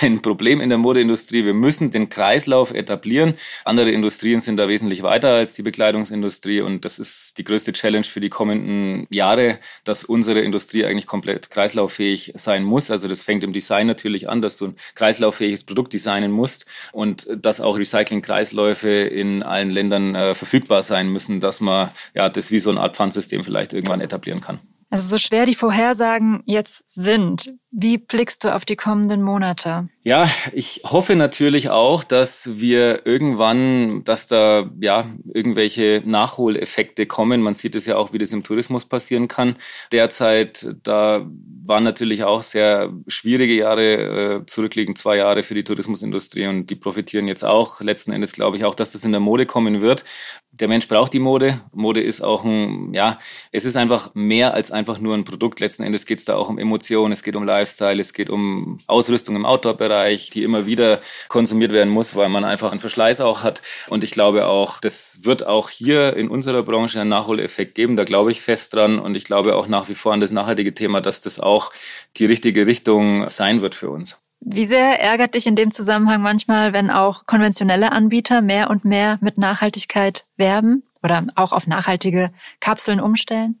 ein 0.00 0.22
Problem 0.22 0.60
in 0.60 0.70
der 0.70 0.78
Modeindustrie. 0.78 1.44
Wir 1.44 1.54
müssen 1.54 1.92
den 1.92 2.08
Kreislauf 2.08 2.74
etablieren. 2.74 3.34
Andere 3.64 3.90
Industrien 3.90 4.40
sind 4.40 4.56
da 4.56 4.68
wesentlich 4.68 5.04
weiter 5.04 5.28
als 5.34 5.54
die 5.54 5.62
Bekleidungsindustrie 5.62 6.60
und 6.60 6.84
das 6.84 6.98
ist 6.98 7.38
die 7.38 7.44
größte 7.44 7.72
Challenge 7.72 8.04
für 8.04 8.18
die 8.18 8.28
kommenden 8.28 9.06
Jahre, 9.10 9.58
dass 9.84 10.02
unsere 10.02 10.40
Industrie 10.40 10.84
eigentlich 10.84 11.06
komplett 11.06 11.50
kreislauffähig 11.50 12.32
sein 12.34 12.64
muss. 12.64 12.90
Also 12.90 13.06
das 13.06 13.22
fängt 13.22 13.44
im 13.44 13.52
Design 13.52 13.86
natürlich 13.86 14.28
an, 14.28 14.42
dass 14.42 14.58
du 14.58 14.68
ein 14.68 14.76
kreislauffähiges 14.96 15.62
Produkt 15.62 15.92
designen 15.92 16.32
musst 16.32 16.66
und 16.90 17.28
dass 17.36 17.60
auch 17.60 17.78
Recycling-Kreisläufe 17.78 18.88
in 18.88 19.44
allen 19.44 19.70
Ländern 19.70 20.16
äh, 20.16 20.34
verfügbar 20.34 20.82
sein 20.82 21.08
müssen 21.08 21.31
müssen, 21.32 21.40
dass 21.40 21.60
man 21.60 21.90
ja 22.14 22.28
das 22.28 22.50
wie 22.50 22.58
so 22.58 22.70
eine 22.70 22.80
Art 22.80 22.96
Pfandsystem 22.96 23.44
vielleicht 23.44 23.72
irgendwann 23.72 24.00
etablieren 24.00 24.40
kann. 24.40 24.60
Also 24.90 25.08
so 25.08 25.18
schwer 25.18 25.46
die 25.46 25.54
Vorhersagen 25.54 26.42
jetzt 26.44 26.90
sind, 26.90 27.54
wie 27.74 27.96
blickst 27.96 28.44
du 28.44 28.54
auf 28.54 28.66
die 28.66 28.76
kommenden 28.76 29.22
Monate? 29.22 29.88
Ja, 30.02 30.30
ich 30.52 30.82
hoffe 30.84 31.16
natürlich 31.16 31.70
auch, 31.70 32.04
dass 32.04 32.60
wir 32.60 33.06
irgendwann, 33.06 34.04
dass 34.04 34.26
da 34.26 34.70
ja 34.80 35.06
irgendwelche 35.32 36.02
Nachholeffekte 36.04 37.06
kommen. 37.06 37.40
Man 37.40 37.54
sieht 37.54 37.74
es 37.74 37.86
ja 37.86 37.96
auch, 37.96 38.12
wie 38.12 38.18
das 38.18 38.32
im 38.32 38.42
Tourismus 38.42 38.84
passieren 38.84 39.26
kann. 39.26 39.56
Derzeit, 39.90 40.66
da 40.82 41.26
waren 41.64 41.84
natürlich 41.84 42.24
auch 42.24 42.42
sehr 42.42 42.92
schwierige 43.08 43.54
Jahre 43.54 44.40
äh, 44.40 44.46
zurückliegend, 44.46 44.98
zwei 44.98 45.16
Jahre 45.16 45.42
für 45.42 45.54
die 45.54 45.64
Tourismusindustrie 45.64 46.48
und 46.48 46.66
die 46.66 46.76
profitieren 46.76 47.26
jetzt 47.26 47.44
auch. 47.44 47.80
Letzten 47.80 48.12
Endes 48.12 48.32
glaube 48.32 48.58
ich 48.58 48.66
auch, 48.66 48.74
dass 48.74 48.92
das 48.92 49.04
in 49.04 49.12
der 49.12 49.20
Mode 49.20 49.46
kommen 49.46 49.80
wird 49.80 50.04
der 50.52 50.68
Mensch 50.68 50.86
braucht 50.86 51.14
die 51.14 51.18
Mode. 51.18 51.60
Mode 51.72 52.00
ist 52.00 52.20
auch 52.20 52.44
ein, 52.44 52.92
ja, 52.92 53.18
es 53.52 53.64
ist 53.64 53.74
einfach 53.74 54.14
mehr 54.14 54.52
als 54.52 54.70
einfach 54.70 54.98
nur 54.98 55.14
ein 55.14 55.24
Produkt. 55.24 55.60
Letzten 55.60 55.82
Endes 55.82 56.04
geht 56.04 56.18
es 56.18 56.26
da 56.26 56.36
auch 56.36 56.50
um 56.50 56.58
Emotionen, 56.58 57.12
es 57.12 57.22
geht 57.22 57.36
um 57.36 57.46
Lifestyle, 57.62 58.00
es 58.00 58.12
geht 58.12 58.28
um 58.28 58.78
Ausrüstung 58.86 59.36
im 59.36 59.46
Outdoor-Bereich, 59.46 60.30
die 60.30 60.42
immer 60.42 60.66
wieder 60.66 61.00
konsumiert 61.28 61.72
werden 61.72 61.92
muss, 61.92 62.16
weil 62.16 62.28
man 62.28 62.44
einfach 62.44 62.72
einen 62.72 62.80
Verschleiß 62.80 63.20
auch 63.20 63.42
hat. 63.42 63.62
Und 63.88 64.02
ich 64.04 64.10
glaube 64.10 64.46
auch, 64.46 64.80
das 64.80 65.20
wird 65.22 65.46
auch 65.46 65.70
hier 65.70 66.16
in 66.16 66.28
unserer 66.28 66.62
Branche 66.62 67.00
einen 67.00 67.10
Nachholeffekt 67.10 67.74
geben. 67.74 67.96
Da 67.96 68.04
glaube 68.04 68.32
ich 68.32 68.40
fest 68.40 68.74
dran. 68.74 68.98
Und 68.98 69.16
ich 69.16 69.24
glaube 69.24 69.54
auch 69.56 69.68
nach 69.68 69.88
wie 69.88 69.94
vor 69.94 70.12
an 70.12 70.20
das 70.20 70.32
nachhaltige 70.32 70.74
Thema, 70.74 71.00
dass 71.00 71.20
das 71.20 71.38
auch 71.38 71.72
die 72.16 72.26
richtige 72.26 72.66
Richtung 72.66 73.28
sein 73.28 73.62
wird 73.62 73.74
für 73.74 73.90
uns. 73.90 74.22
Wie 74.40 74.64
sehr 74.64 75.00
ärgert 75.00 75.36
dich 75.36 75.46
in 75.46 75.54
dem 75.54 75.70
Zusammenhang 75.70 76.20
manchmal, 76.20 76.72
wenn 76.72 76.90
auch 76.90 77.26
konventionelle 77.26 77.92
Anbieter 77.92 78.42
mehr 78.42 78.70
und 78.70 78.84
mehr 78.84 79.18
mit 79.20 79.38
Nachhaltigkeit 79.38 80.24
werben 80.36 80.82
oder 81.00 81.24
auch 81.36 81.52
auf 81.52 81.68
nachhaltige 81.68 82.32
Kapseln 82.58 82.98
umstellen? 82.98 83.60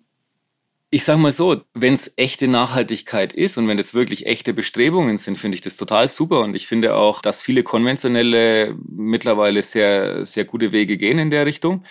Ich 0.94 1.04
sage 1.04 1.18
mal 1.18 1.30
so, 1.30 1.62
wenn 1.72 1.94
es 1.94 2.12
echte 2.18 2.48
Nachhaltigkeit 2.48 3.32
ist 3.32 3.56
und 3.56 3.66
wenn 3.66 3.78
es 3.78 3.94
wirklich 3.94 4.26
echte 4.26 4.52
Bestrebungen 4.52 5.16
sind, 5.16 5.38
finde 5.38 5.54
ich 5.54 5.62
das 5.62 5.78
total 5.78 6.06
super. 6.06 6.40
Und 6.40 6.54
ich 6.54 6.66
finde 6.66 6.94
auch, 6.94 7.22
dass 7.22 7.40
viele 7.40 7.62
konventionelle 7.62 8.76
mittlerweile 8.90 9.62
sehr, 9.62 10.26
sehr 10.26 10.44
gute 10.44 10.70
Wege 10.70 10.98
gehen 10.98 11.18
in 11.18 11.30
der 11.30 11.46
Richtung. 11.46 11.82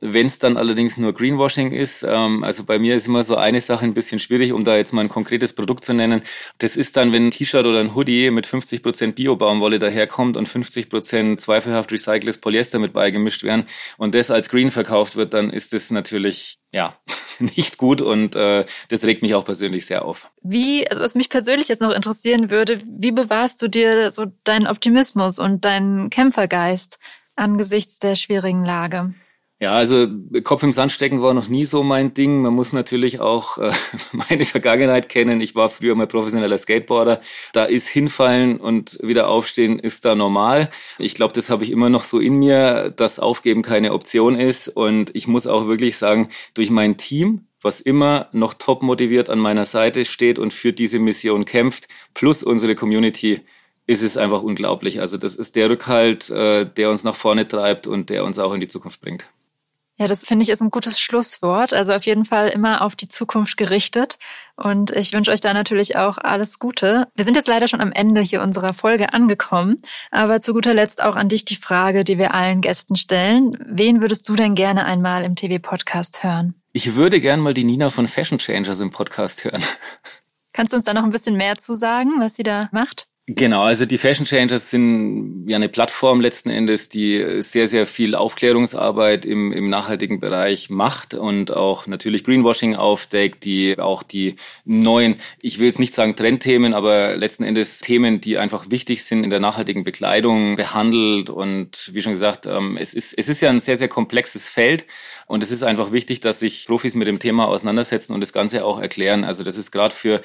Wenn 0.00 0.26
es 0.26 0.38
dann 0.38 0.58
allerdings 0.58 0.98
nur 0.98 1.14
Greenwashing 1.14 1.72
ist, 1.72 2.04
ähm, 2.06 2.44
also 2.44 2.64
bei 2.64 2.78
mir 2.78 2.96
ist 2.96 3.08
immer 3.08 3.22
so 3.22 3.36
eine 3.36 3.60
Sache 3.60 3.86
ein 3.86 3.94
bisschen 3.94 4.18
schwierig, 4.18 4.52
um 4.52 4.62
da 4.62 4.76
jetzt 4.76 4.92
mal 4.92 5.00
ein 5.00 5.08
konkretes 5.08 5.54
Produkt 5.54 5.84
zu 5.84 5.94
nennen. 5.94 6.20
Das 6.58 6.76
ist 6.76 6.98
dann, 6.98 7.12
wenn 7.12 7.28
ein 7.28 7.30
T-Shirt 7.30 7.64
oder 7.64 7.80
ein 7.80 7.94
Hoodie 7.94 8.30
mit 8.30 8.46
50 8.46 8.82
Prozent 8.82 9.14
Bio-Baumwolle 9.14 9.78
daherkommt 9.78 10.36
und 10.36 10.48
50 10.48 10.90
Prozent 10.90 11.40
zweifelhaft 11.40 11.90
recyceltes 11.92 12.38
Polyester 12.38 12.78
mit 12.78 12.92
beigemischt 12.92 13.42
werden 13.42 13.64
und 13.96 14.14
das 14.14 14.30
als 14.30 14.50
Green 14.50 14.70
verkauft 14.70 15.16
wird, 15.16 15.32
dann 15.32 15.48
ist 15.48 15.72
das 15.72 15.90
natürlich, 15.90 16.58
ja, 16.74 16.94
nicht 17.38 17.78
gut 17.78 18.02
und 18.02 18.36
äh, 18.36 18.66
das 18.90 19.04
regt 19.04 19.22
mich 19.22 19.34
auch 19.34 19.46
persönlich 19.46 19.86
sehr 19.86 20.04
auf. 20.04 20.30
Wie, 20.42 20.86
also 20.90 21.02
was 21.02 21.14
mich 21.14 21.30
persönlich 21.30 21.68
jetzt 21.68 21.80
noch 21.80 21.92
interessieren 21.92 22.50
würde, 22.50 22.82
wie 22.86 23.12
bewahrst 23.12 23.62
du 23.62 23.68
dir 23.68 24.10
so 24.10 24.26
deinen 24.44 24.66
Optimismus 24.66 25.38
und 25.38 25.64
deinen 25.64 26.10
Kämpfergeist 26.10 26.98
angesichts 27.34 27.98
der 27.98 28.14
schwierigen 28.14 28.64
Lage? 28.64 29.14
Ja, 29.58 29.72
also 29.72 30.06
Kopf 30.44 30.62
im 30.64 30.72
Sand 30.72 30.92
stecken 30.92 31.22
war 31.22 31.32
noch 31.32 31.48
nie 31.48 31.64
so 31.64 31.82
mein 31.82 32.12
Ding. 32.12 32.42
Man 32.42 32.52
muss 32.52 32.74
natürlich 32.74 33.20
auch 33.20 33.56
äh, 33.56 33.72
meine 34.12 34.44
Vergangenheit 34.44 35.08
kennen. 35.08 35.40
Ich 35.40 35.54
war 35.54 35.70
früher 35.70 35.94
mal 35.94 36.06
professioneller 36.06 36.58
Skateboarder. 36.58 37.22
Da 37.54 37.64
ist 37.64 37.88
hinfallen 37.88 38.58
und 38.58 38.98
wieder 39.02 39.28
aufstehen 39.28 39.78
ist 39.78 40.04
da 40.04 40.14
normal. 40.14 40.68
Ich 40.98 41.14
glaube, 41.14 41.32
das 41.32 41.48
habe 41.48 41.64
ich 41.64 41.70
immer 41.70 41.88
noch 41.88 42.04
so 42.04 42.20
in 42.20 42.34
mir, 42.34 42.90
dass 42.90 43.18
Aufgeben 43.18 43.62
keine 43.62 43.94
Option 43.94 44.38
ist. 44.38 44.68
Und 44.68 45.16
ich 45.16 45.26
muss 45.26 45.46
auch 45.46 45.66
wirklich 45.66 45.96
sagen, 45.96 46.28
durch 46.52 46.68
mein 46.68 46.98
Team, 46.98 47.46
was 47.62 47.80
immer 47.80 48.28
noch 48.32 48.52
top 48.52 48.82
motiviert 48.82 49.30
an 49.30 49.38
meiner 49.38 49.64
Seite 49.64 50.04
steht 50.04 50.38
und 50.38 50.52
für 50.52 50.74
diese 50.74 50.98
Mission 50.98 51.46
kämpft, 51.46 51.88
plus 52.12 52.42
unsere 52.42 52.74
Community, 52.74 53.40
ist 53.86 54.02
es 54.02 54.18
einfach 54.18 54.42
unglaublich. 54.42 55.00
Also 55.00 55.16
das 55.16 55.34
ist 55.34 55.56
der 55.56 55.70
Rückhalt, 55.70 56.28
äh, 56.28 56.66
der 56.66 56.90
uns 56.90 57.04
nach 57.04 57.16
vorne 57.16 57.48
treibt 57.48 57.86
und 57.86 58.10
der 58.10 58.24
uns 58.24 58.38
auch 58.38 58.52
in 58.52 58.60
die 58.60 58.68
Zukunft 58.68 59.00
bringt. 59.00 59.26
Ja, 59.98 60.06
das 60.06 60.26
finde 60.26 60.42
ich 60.42 60.50
ist 60.50 60.60
ein 60.60 60.70
gutes 60.70 61.00
Schlusswort. 61.00 61.72
Also 61.72 61.94
auf 61.94 62.04
jeden 62.04 62.26
Fall 62.26 62.48
immer 62.48 62.82
auf 62.82 62.96
die 62.96 63.08
Zukunft 63.08 63.56
gerichtet. 63.56 64.18
Und 64.54 64.90
ich 64.90 65.14
wünsche 65.14 65.30
euch 65.30 65.40
da 65.40 65.54
natürlich 65.54 65.96
auch 65.96 66.18
alles 66.18 66.58
Gute. 66.58 67.08
Wir 67.14 67.24
sind 67.24 67.34
jetzt 67.34 67.48
leider 67.48 67.66
schon 67.66 67.80
am 67.80 67.92
Ende 67.92 68.20
hier 68.20 68.42
unserer 68.42 68.74
Folge 68.74 69.14
angekommen. 69.14 69.78
Aber 70.10 70.40
zu 70.40 70.52
guter 70.52 70.74
Letzt 70.74 71.02
auch 71.02 71.16
an 71.16 71.30
dich 71.30 71.46
die 71.46 71.56
Frage, 71.56 72.04
die 72.04 72.18
wir 72.18 72.34
allen 72.34 72.60
Gästen 72.60 72.96
stellen. 72.96 73.56
Wen 73.66 74.02
würdest 74.02 74.28
du 74.28 74.36
denn 74.36 74.54
gerne 74.54 74.84
einmal 74.84 75.24
im 75.24 75.34
TV-Podcast 75.34 76.22
hören? 76.22 76.54
Ich 76.72 76.94
würde 76.94 77.22
gerne 77.22 77.40
mal 77.40 77.54
die 77.54 77.64
Nina 77.64 77.88
von 77.88 78.06
Fashion 78.06 78.38
Changers 78.38 78.80
im 78.80 78.90
Podcast 78.90 79.44
hören. 79.44 79.62
Kannst 80.52 80.74
du 80.74 80.76
uns 80.76 80.84
da 80.84 80.92
noch 80.92 81.04
ein 81.04 81.10
bisschen 81.10 81.36
mehr 81.36 81.56
zu 81.56 81.74
sagen, 81.74 82.12
was 82.18 82.34
sie 82.34 82.42
da 82.42 82.68
macht? 82.70 83.08
Genau, 83.28 83.62
also 83.62 83.86
die 83.86 83.98
Fashion 83.98 84.24
Changers 84.24 84.70
sind 84.70 85.48
ja 85.48 85.56
eine 85.56 85.68
Plattform 85.68 86.20
letzten 86.20 86.48
Endes, 86.48 86.88
die 86.88 87.42
sehr, 87.42 87.66
sehr 87.66 87.84
viel 87.84 88.14
Aufklärungsarbeit 88.14 89.26
im, 89.26 89.50
im 89.50 89.68
nachhaltigen 89.68 90.20
Bereich 90.20 90.70
macht 90.70 91.12
und 91.12 91.50
auch 91.50 91.88
natürlich 91.88 92.22
Greenwashing 92.22 92.76
aufdeckt, 92.76 93.44
die 93.44 93.80
auch 93.80 94.04
die 94.04 94.36
neuen, 94.64 95.16
ich 95.40 95.58
will 95.58 95.66
jetzt 95.66 95.80
nicht 95.80 95.92
sagen 95.92 96.14
Trendthemen, 96.14 96.72
aber 96.72 97.16
letzten 97.16 97.42
Endes 97.42 97.80
Themen, 97.80 98.20
die 98.20 98.38
einfach 98.38 98.70
wichtig 98.70 99.02
sind 99.02 99.24
in 99.24 99.30
der 99.30 99.40
nachhaltigen 99.40 99.82
Bekleidung 99.82 100.54
behandelt. 100.54 101.28
Und 101.28 101.90
wie 101.92 102.02
schon 102.02 102.12
gesagt, 102.12 102.46
ähm, 102.46 102.78
es 102.80 102.94
ist, 102.94 103.12
es 103.18 103.28
ist 103.28 103.40
ja 103.40 103.50
ein 103.50 103.58
sehr, 103.58 103.76
sehr 103.76 103.88
komplexes 103.88 104.48
Feld 104.48 104.86
und 105.26 105.42
es 105.42 105.50
ist 105.50 105.64
einfach 105.64 105.90
wichtig, 105.90 106.20
dass 106.20 106.38
sich 106.38 106.64
Profis 106.66 106.94
mit 106.94 107.08
dem 107.08 107.18
Thema 107.18 107.48
auseinandersetzen 107.48 108.14
und 108.14 108.20
das 108.20 108.32
Ganze 108.32 108.64
auch 108.64 108.78
erklären. 108.78 109.24
Also 109.24 109.42
das 109.42 109.56
ist 109.56 109.72
gerade 109.72 109.92
für 109.92 110.20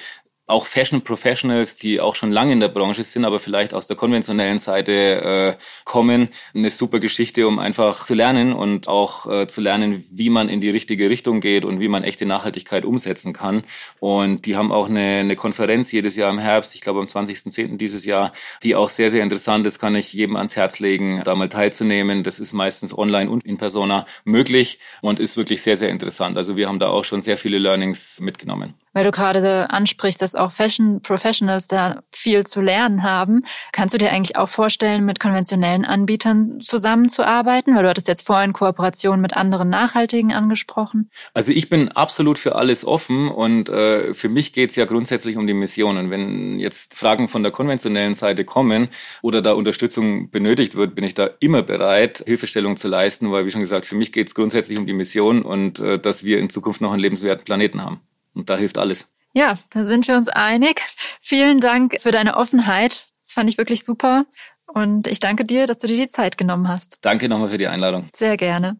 auch 0.51 0.65
Fashion 0.65 1.01
Professionals, 1.01 1.77
die 1.77 1.99
auch 1.99 2.15
schon 2.15 2.31
lange 2.31 2.53
in 2.53 2.59
der 2.59 2.67
Branche 2.67 3.03
sind, 3.03 3.25
aber 3.25 3.39
vielleicht 3.39 3.73
aus 3.73 3.87
der 3.87 3.95
konventionellen 3.95 4.59
Seite 4.59 5.57
äh, 5.57 5.63
kommen, 5.85 6.29
eine 6.53 6.69
super 6.69 6.99
Geschichte, 6.99 7.47
um 7.47 7.57
einfach 7.57 8.05
zu 8.05 8.13
lernen 8.13 8.53
und 8.53 8.87
auch 8.87 9.29
äh, 9.31 9.47
zu 9.47 9.61
lernen, 9.61 10.03
wie 10.11 10.29
man 10.29 10.49
in 10.49 10.59
die 10.59 10.69
richtige 10.69 11.09
Richtung 11.09 11.39
geht 11.39 11.65
und 11.65 11.79
wie 11.79 11.87
man 11.87 12.03
echte 12.03 12.25
Nachhaltigkeit 12.25 12.85
umsetzen 12.85 13.33
kann. 13.33 13.63
Und 13.99 14.45
die 14.45 14.55
haben 14.55 14.71
auch 14.71 14.89
eine, 14.89 15.19
eine 15.19 15.35
Konferenz 15.35 15.91
jedes 15.91 16.15
Jahr 16.15 16.29
im 16.29 16.39
Herbst, 16.39 16.75
ich 16.75 16.81
glaube 16.81 16.99
am 16.99 17.05
20.10. 17.05 17.77
dieses 17.77 18.05
Jahr, 18.05 18.33
die 18.63 18.75
auch 18.75 18.89
sehr, 18.89 19.09
sehr 19.09 19.23
interessant 19.23 19.65
ist, 19.65 19.79
kann 19.79 19.95
ich 19.95 20.13
jedem 20.13 20.35
ans 20.35 20.55
Herz 20.55 20.79
legen, 20.79 21.21
da 21.23 21.33
mal 21.35 21.49
teilzunehmen. 21.49 22.23
Das 22.23 22.39
ist 22.39 22.53
meistens 22.53 22.97
online 22.97 23.29
und 23.29 23.45
in 23.45 23.57
persona 23.57 24.05
möglich 24.25 24.79
und 25.01 25.19
ist 25.19 25.37
wirklich 25.37 25.61
sehr, 25.61 25.77
sehr 25.77 25.89
interessant. 25.89 26.37
Also 26.37 26.57
wir 26.57 26.67
haben 26.67 26.79
da 26.79 26.89
auch 26.89 27.05
schon 27.05 27.21
sehr 27.21 27.37
viele 27.37 27.57
Learnings 27.57 28.19
mitgenommen 28.19 28.75
weil 28.93 29.03
du 29.03 29.11
gerade 29.11 29.69
ansprichst, 29.69 30.21
dass 30.21 30.35
auch 30.35 30.51
Fashion 30.51 31.01
Professionals 31.01 31.67
da 31.67 32.03
viel 32.11 32.45
zu 32.45 32.61
lernen 32.61 33.03
haben. 33.03 33.43
Kannst 33.71 33.93
du 33.93 33.97
dir 33.97 34.11
eigentlich 34.11 34.35
auch 34.35 34.49
vorstellen, 34.49 35.05
mit 35.05 35.19
konventionellen 35.19 35.85
Anbietern 35.85 36.59
zusammenzuarbeiten? 36.59 37.75
Weil 37.75 37.83
du 37.83 37.89
hattest 37.89 38.07
jetzt 38.07 38.25
vorhin 38.25 38.53
Kooperation 38.53 39.21
mit 39.21 39.35
anderen 39.35 39.69
Nachhaltigen 39.69 40.33
angesprochen. 40.33 41.09
Also 41.33 41.51
ich 41.51 41.69
bin 41.69 41.89
absolut 41.89 42.39
für 42.39 42.55
alles 42.55 42.85
offen 42.85 43.29
und 43.29 43.69
äh, 43.69 44.13
für 44.13 44.29
mich 44.29 44.53
geht's 44.53 44.75
ja 44.75 44.85
grundsätzlich 44.85 45.37
um 45.37 45.47
die 45.47 45.53
Mission. 45.53 45.97
Und 45.97 46.09
wenn 46.09 46.59
jetzt 46.59 46.95
Fragen 46.95 47.27
von 47.27 47.43
der 47.43 47.51
konventionellen 47.51 48.13
Seite 48.13 48.45
kommen 48.45 48.89
oder 49.21 49.41
da 49.41 49.53
Unterstützung 49.53 50.29
benötigt 50.29 50.75
wird, 50.75 50.95
bin 50.95 51.03
ich 51.03 51.13
da 51.13 51.29
immer 51.39 51.63
bereit, 51.63 52.23
Hilfestellung 52.25 52.77
zu 52.77 52.87
leisten, 52.87 53.31
weil 53.31 53.45
wie 53.45 53.51
schon 53.51 53.61
gesagt, 53.61 53.85
für 53.85 53.95
mich 53.95 54.11
geht's 54.11 54.35
grundsätzlich 54.35 54.77
um 54.77 54.85
die 54.85 54.93
Mission 54.93 55.41
und 55.43 55.79
äh, 55.79 55.99
dass 55.99 56.23
wir 56.23 56.39
in 56.39 56.49
Zukunft 56.49 56.81
noch 56.81 56.91
einen 56.91 57.01
lebenswerten 57.01 57.45
Planeten 57.45 57.83
haben. 57.83 58.01
Und 58.33 58.49
da 58.49 58.57
hilft 58.57 58.77
alles. 58.77 59.13
Ja, 59.33 59.57
da 59.69 59.85
sind 59.85 60.07
wir 60.07 60.15
uns 60.15 60.29
einig. 60.29 60.81
Vielen 61.21 61.59
Dank 61.59 62.01
für 62.01 62.11
deine 62.11 62.35
Offenheit. 62.35 63.07
Das 63.21 63.33
fand 63.33 63.49
ich 63.49 63.57
wirklich 63.57 63.83
super. 63.83 64.25
Und 64.67 65.07
ich 65.07 65.19
danke 65.19 65.45
dir, 65.45 65.67
dass 65.67 65.77
du 65.77 65.87
dir 65.87 65.97
die 65.97 66.07
Zeit 66.07 66.37
genommen 66.37 66.67
hast. 66.67 66.97
Danke 67.01 67.29
nochmal 67.29 67.49
für 67.49 67.57
die 67.57 67.67
Einladung. 67.67 68.09
Sehr 68.15 68.37
gerne. 68.37 68.77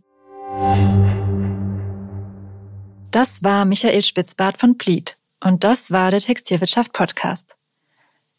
Das 3.11 3.43
war 3.43 3.65
Michael 3.65 4.03
Spitzbart 4.03 4.57
von 4.59 4.77
Pleat. 4.77 5.17
Und 5.43 5.63
das 5.63 5.91
war 5.91 6.11
der 6.11 6.19
Textilwirtschaft 6.19 6.93
Podcast. 6.93 7.55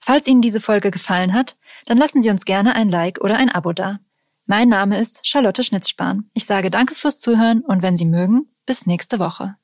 Falls 0.00 0.26
Ihnen 0.26 0.40
diese 0.40 0.60
Folge 0.60 0.90
gefallen 0.90 1.32
hat, 1.32 1.56
dann 1.86 1.98
lassen 1.98 2.22
Sie 2.22 2.30
uns 2.30 2.44
gerne 2.44 2.74
ein 2.74 2.88
Like 2.88 3.20
oder 3.20 3.36
ein 3.36 3.50
Abo 3.50 3.72
da. 3.72 4.00
Mein 4.46 4.68
Name 4.68 4.98
ist 4.98 5.26
Charlotte 5.26 5.62
Schnitzspahn. 5.62 6.28
Ich 6.34 6.44
sage 6.44 6.70
danke 6.70 6.94
fürs 6.94 7.18
Zuhören 7.18 7.60
und 7.60 7.82
wenn 7.82 7.96
Sie 7.96 8.06
mögen, 8.06 8.50
bis 8.66 8.86
nächste 8.86 9.18
Woche. 9.18 9.56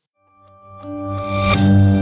Bye. 1.58 1.97